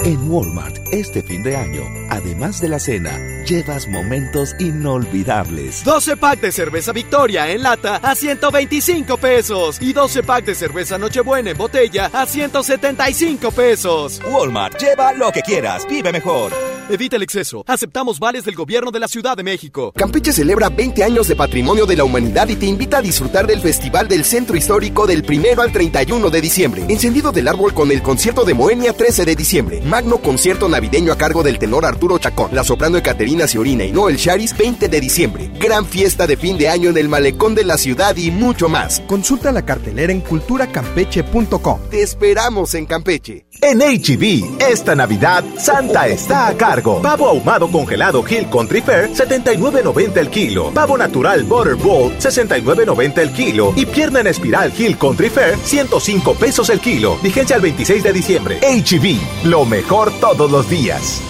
[0.00, 5.84] En Walmart, este fin de año, además de la cena, llevas momentos inolvidables.
[5.84, 10.98] 12 pack de cerveza Victoria en lata a 125 pesos y 12 pack de cerveza
[10.98, 14.20] Nochebuena en botella a 175 pesos.
[14.30, 16.52] Walmart, lleva lo que quieras, vive mejor.
[16.90, 17.64] Evita el exceso.
[17.66, 19.90] Aceptamos vales del gobierno de la Ciudad de México.
[19.96, 23.60] Campeche celebra 20 años de patrimonio de la humanidad y te invita a disfrutar del
[23.60, 26.84] Festival del Centro Histórico del 1 al 31 de diciembre.
[26.88, 29.80] Encendido del árbol con el concierto de Moenia 13 de diciembre.
[29.84, 34.16] Magno concierto navideño a cargo del tenor Arturo Chacón, la soprano Caterina Ciorina y Noel
[34.16, 35.50] Charis 20 de diciembre.
[35.60, 39.02] Gran fiesta de fin de año en el malecón de la ciudad y mucho más.
[39.06, 41.80] Consulta la cartelera en culturacampeche.com.
[41.90, 43.46] Te esperamos en Campeche.
[43.60, 47.02] En HB, esta Navidad, Santa está a cargo.
[47.02, 50.70] Pavo ahumado congelado Hill Country Fair, 79.90 el kilo.
[50.72, 53.74] Pavo natural Butter Bowl, 69.90 el kilo.
[53.76, 57.18] Y pierna en espiral Hill Country Fair, 105 pesos el kilo.
[57.22, 58.60] Vigencia al 26 de diciembre.
[58.60, 59.73] HB, lo mejor
[60.20, 61.20] todos los días.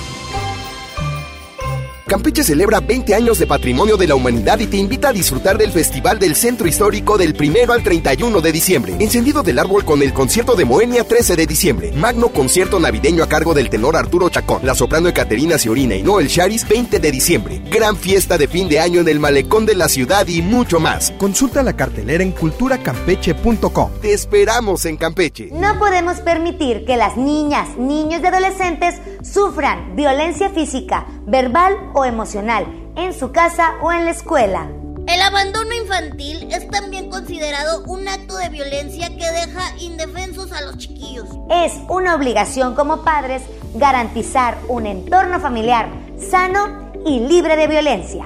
[2.07, 5.73] Campeche celebra 20 años de patrimonio de la humanidad y te invita a disfrutar del
[5.73, 8.95] Festival del Centro Histórico del 1 al 31 de diciembre.
[9.01, 11.93] Encendido del árbol con el concierto de Moenia 13 de diciembre.
[11.93, 16.29] Magno concierto navideño a cargo del tenor Arturo Chacón, la soprano Caterina Ciorina y Noel
[16.29, 17.63] Charis 20 de diciembre.
[17.71, 21.11] Gran fiesta de fin de año en el malecón de la ciudad y mucho más.
[21.13, 23.91] Consulta la cartelera en culturacampeche.com.
[24.03, 25.49] Te esperamos en Campeche.
[25.53, 32.67] No podemos permitir que las niñas, niños y adolescentes sufran violencia física, verbal o emocional
[32.97, 34.69] en su casa o en la escuela.
[35.07, 40.79] El abandono infantil es también considerado un acto de violencia que deja indefensos a los
[40.79, 41.29] chiquillos.
[41.51, 43.43] Es una obligación como padres
[43.75, 45.89] garantizar un entorno familiar
[46.19, 48.25] sano y libre de violencia.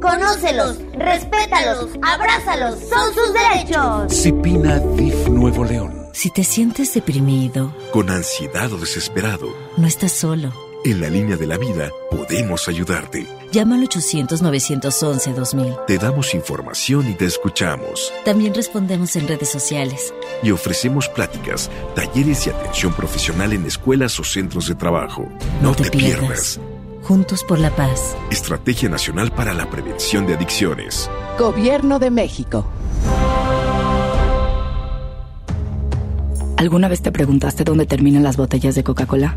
[0.00, 4.12] Conócelos, respétalos, abrázalos, son sus derechos.
[4.12, 6.08] Cipina DIF Nuevo León.
[6.12, 9.48] Si te sientes deprimido, con ansiedad o desesperado,
[9.78, 10.71] no estás solo.
[10.84, 13.24] En la línea de la vida podemos ayudarte.
[13.52, 15.86] Llama al 800-911-2000.
[15.86, 18.12] Te damos información y te escuchamos.
[18.24, 20.12] También respondemos en redes sociales.
[20.42, 25.28] Y ofrecemos pláticas, talleres y atención profesional en escuelas o centros de trabajo.
[25.60, 26.58] No, no te, te pierdas.
[26.58, 26.60] pierdas.
[27.02, 28.16] Juntos por la paz.
[28.30, 31.08] Estrategia Nacional para la Prevención de Adicciones.
[31.38, 32.66] Gobierno de México.
[36.56, 39.36] ¿Alguna vez te preguntaste dónde terminan las botellas de Coca-Cola?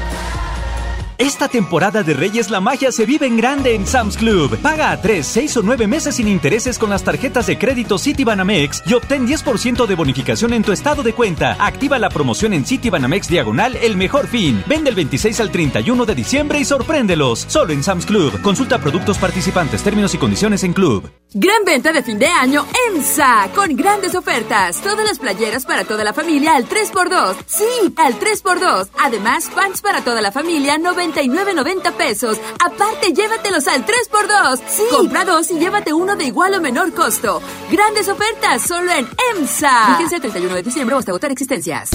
[1.21, 4.57] Esta temporada de Reyes la magia se vive en grande en Sam's Club.
[4.57, 8.81] Paga a 3, 6 o 9 meses sin intereses con las tarjetas de crédito Citibanamex
[8.87, 11.57] y obtén 10% de bonificación en tu estado de cuenta.
[11.59, 14.63] Activa la promoción en Citibanamex Diagonal El Mejor Fin.
[14.65, 17.45] Vende el 26 al 31 de diciembre y sorpréndelos.
[17.47, 18.41] Solo en Sam's Club.
[18.41, 21.07] Consulta productos participantes, términos y condiciones en Club.
[21.35, 24.81] Gran venta de fin de año en SA con grandes ofertas.
[24.81, 27.35] Todas las playeras para toda la familia al 3x2.
[27.45, 28.89] Sí, al 3x2.
[28.99, 30.79] Además, pants para toda la familia
[31.11, 32.37] 99.90 pesos.
[32.63, 34.59] Aparte, llévatelos al 3x2.
[34.67, 37.41] Sí, compra dos y llévate uno de igual o menor costo.
[37.71, 39.95] Grandes ofertas solo en EMSA.
[39.97, 41.89] Fíjense el 31 de diciembre hasta agotar existencias.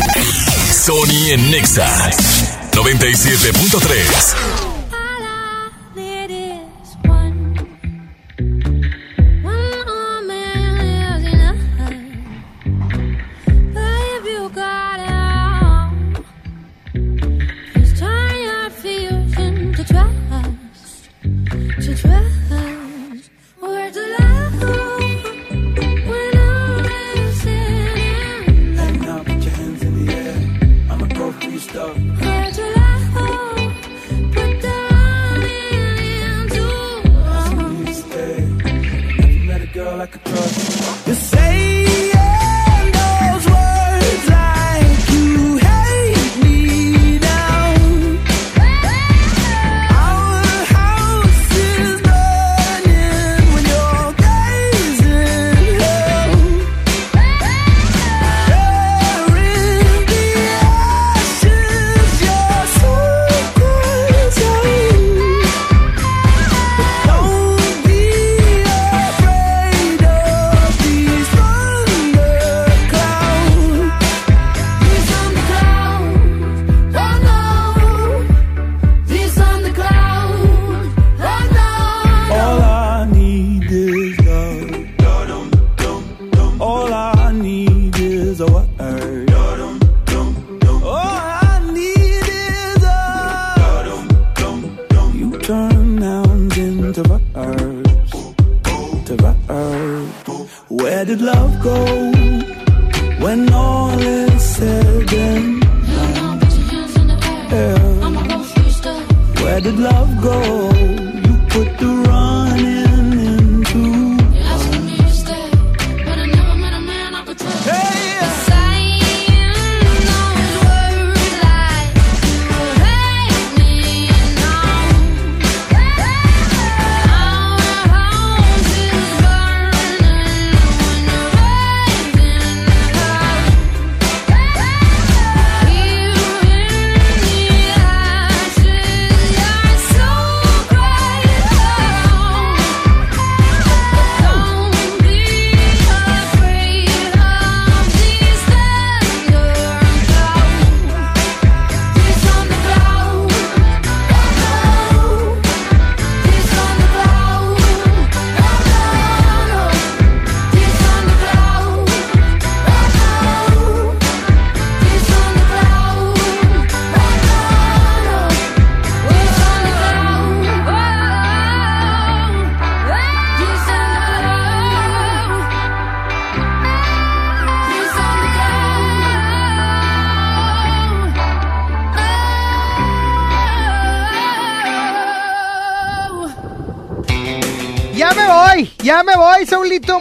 [0.72, 2.10] Sony en Nexa
[2.72, 4.75] 97.3.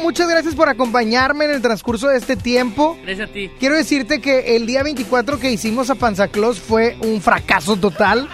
[0.02, 2.97] Muchas gracias por acompañarme en el transcurso de este tiempo.
[3.03, 3.52] Gracias a ti.
[3.60, 8.30] Quiero decirte que el día 24 que hicimos a Panzaclos fue un fracaso total.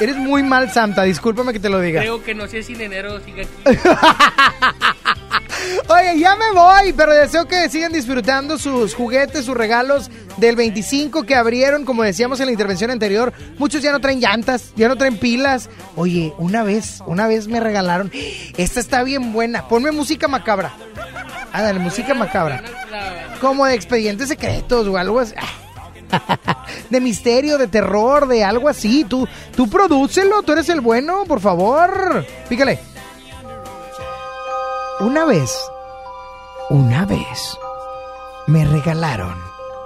[0.00, 2.00] Eres muy mal Santa, discúlpame que te lo diga.
[2.00, 3.78] Creo que no sé si en enero sigue aquí.
[5.88, 11.24] Oye, ya me voy, pero deseo que sigan disfrutando sus juguetes, sus regalos del 25
[11.24, 13.32] que abrieron, como decíamos en la intervención anterior.
[13.58, 15.68] Muchos ya no traen llantas, ya no traen pilas.
[15.94, 18.10] Oye, una vez, una vez me regalaron.
[18.56, 19.68] Esta está bien buena.
[19.68, 20.74] Ponme música macabra.
[21.52, 22.62] Ah, dale, música macabra.
[23.40, 25.34] Como de expedientes secretos o algo así.
[26.90, 29.04] De misterio, de terror, de algo así.
[29.04, 29.26] Tú,
[29.56, 32.24] tú prodúcelo, tú eres el bueno, por favor.
[32.48, 32.78] Pícale.
[34.98, 35.54] Una vez,
[36.70, 37.58] una vez,
[38.46, 39.36] me regalaron.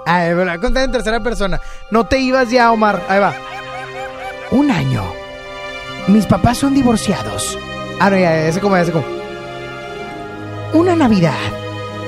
[0.05, 1.59] Ah, me la en tercera persona.
[1.91, 3.03] No te ibas ya, Omar.
[3.09, 3.33] Ahí va.
[4.51, 5.03] Un año.
[6.07, 7.59] Mis papás son divorciados.
[7.99, 9.05] Ah, no, ya, ese como, ese como.
[10.73, 11.33] Una Navidad.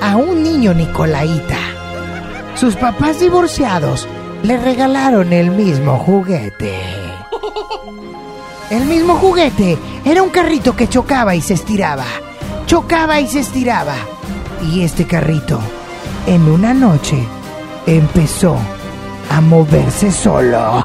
[0.00, 1.58] A un niño Nicolaita.
[2.54, 4.08] Sus papás divorciados
[4.42, 6.80] le regalaron el mismo juguete.
[8.70, 12.06] El mismo juguete era un carrito que chocaba y se estiraba.
[12.74, 13.94] Chocaba y se estiraba.
[14.60, 15.60] Y este carrito,
[16.26, 17.16] en una noche,
[17.86, 18.58] empezó
[19.30, 20.84] a moverse solo.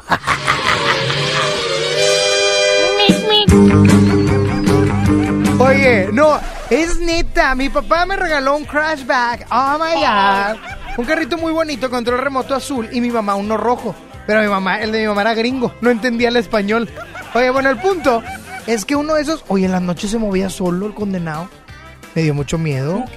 [5.58, 6.38] Oye, no,
[6.70, 7.56] es neta.
[7.56, 9.48] Mi papá me regaló un Crashback.
[9.50, 10.60] Oh my god.
[10.96, 13.96] Un carrito muy bonito, control remoto azul y mi mamá uno rojo.
[14.28, 16.88] Pero mi mamá, el de mi mamá era gringo, no entendía el español.
[17.34, 18.22] Oye, bueno, el punto
[18.68, 21.48] es que uno de esos, oye, en la noche se movía solo el condenado.
[22.14, 23.04] Me dio mucho miedo.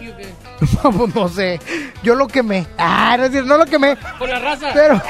[1.16, 1.60] No sé.
[2.04, 2.66] Yo lo quemé.
[2.78, 3.98] Ah, no, es no lo quemé.
[4.18, 4.70] Por la raza.
[4.74, 5.02] Pero,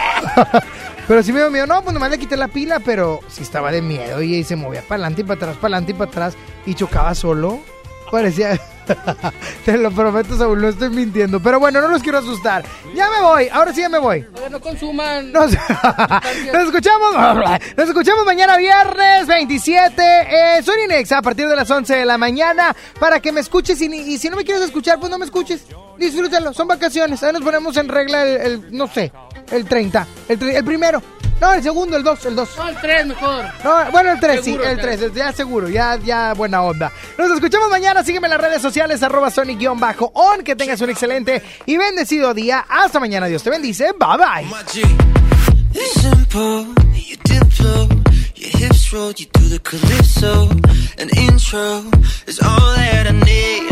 [1.07, 1.68] pero sí me dio miedo.
[1.68, 4.23] No, pues nomás le quité la pila, pero sí estaba de miedo.
[4.23, 6.34] Y, y se movía para adelante y para atrás, para adelante y para atrás.
[6.65, 7.60] Y chocaba solo.
[8.10, 8.60] Parecía.
[9.65, 11.39] Te lo prometo, Saúl, no estoy mintiendo.
[11.39, 12.64] Pero bueno, no los quiero asustar.
[12.95, 13.49] Ya me voy.
[13.51, 14.26] Ahora sí ya me voy.
[14.49, 15.31] No consuman.
[15.31, 15.51] Nos,
[16.53, 17.14] nos escuchamos.
[17.77, 20.01] Nos escuchamos mañana viernes 27.
[20.01, 23.81] Eh, soy Inex a partir de las 11 de la mañana para que me escuches.
[23.81, 25.65] Y, y si no me quieres escuchar, pues no me escuches.
[25.97, 26.53] Disfrútalo.
[26.53, 27.22] Son vacaciones.
[27.23, 29.11] Ahí nos ponemos en regla el, el, no sé,
[29.52, 30.07] el 30.
[30.30, 31.02] El, el primero.
[31.41, 32.49] No, el segundo, el 2, el 2.
[32.57, 33.45] No, el 3 mejor.
[33.64, 36.91] No, bueno, el 3, sí, Seguro, el el 3, ya seguro, ya, ya buena onda.
[37.18, 41.76] Nos escuchamos mañana, sígueme en las redes sociales, arroba Sonic-on, que tengas un excelente y
[41.78, 42.65] bendecido día.
[42.70, 44.48] Hasta mañana, Dios te bendice, bye bye.
[45.74, 47.18] Simple, you
[48.44, 50.49] your hips roll, you do the calypso.
[50.99, 51.84] An intro
[52.28, 53.68] is all that I need.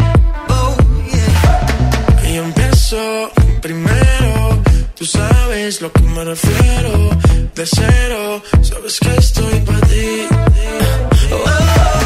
[0.50, 0.76] Oh,
[1.12, 2.30] yeah.
[2.30, 3.30] Y empiezo
[3.62, 4.41] primero,
[5.02, 7.10] tú sabes lo que me refiero.
[7.56, 10.28] De cero, sabes que estoy para ti.
[11.32, 12.01] Oh,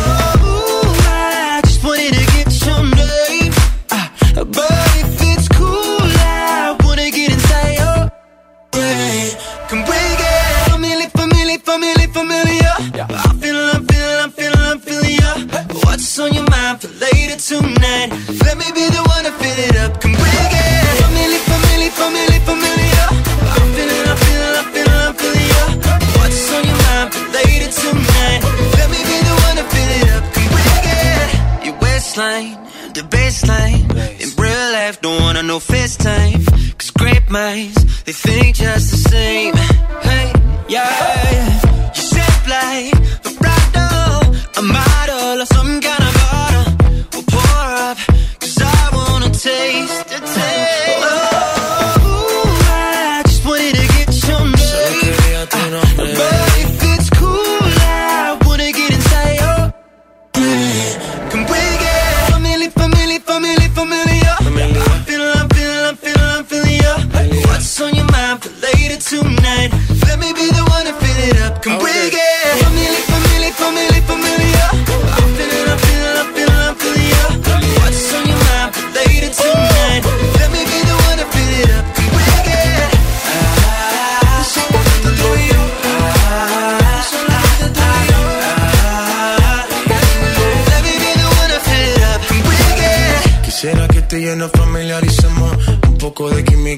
[35.48, 36.44] no FaceTime.
[36.78, 39.54] Cause great minds, they think just the same.
[40.02, 40.34] Hey,
[40.68, 41.05] yeah.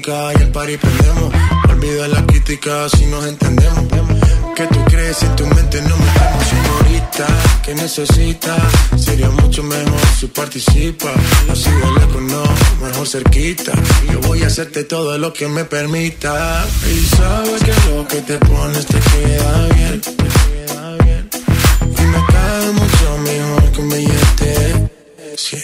[0.06, 1.32] Y el party prendemos.
[1.68, 3.84] Olvida la crítica si nos entendemos.
[4.54, 6.40] Que tú crees en tu mente no me temo.
[6.50, 7.26] Señorita,
[7.64, 8.56] que necesita
[8.96, 11.12] Sería mucho mejor si participa.
[11.50, 12.42] Así de lejos no,
[12.86, 13.72] mejor cerquita.
[14.12, 16.64] Yo voy a hacerte todo lo que me permita.
[16.86, 20.00] Y sabes que lo que te pones te queda bien
[21.98, 24.90] Y me cae mucho mejor que un billete
[25.36, 25.56] Sí.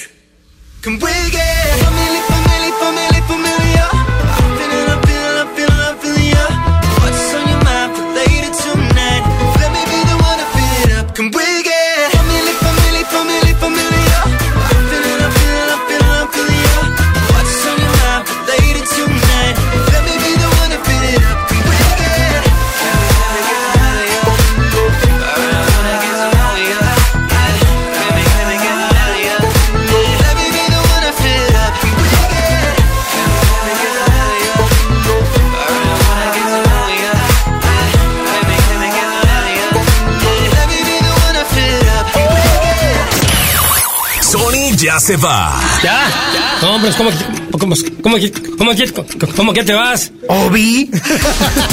[45.05, 45.61] Se va.
[45.83, 46.59] ¿Ya?
[46.63, 47.11] No, hombre, ¿cómo,
[47.51, 48.17] cómo, cómo, cómo,
[48.57, 50.11] cómo, cómo que te vas?
[50.29, 50.91] Obi.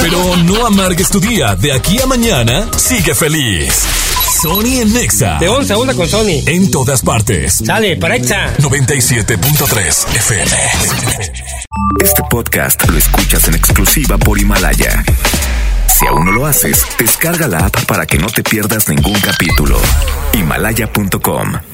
[0.02, 1.56] Pero no amargues tu día.
[1.56, 3.72] De aquí a mañana, sigue feliz.
[4.42, 5.38] Sony en Nexa.
[5.38, 6.42] De 11 a 1 con Sony.
[6.46, 7.62] En todas partes.
[7.64, 8.54] Sale, para Exa.
[8.58, 10.56] 97.3 FM.
[12.02, 15.02] Este podcast lo escuchas en exclusiva por Himalaya.
[15.86, 19.80] Si aún no lo haces, descarga la app para que no te pierdas ningún capítulo.
[20.34, 21.71] Himalaya.com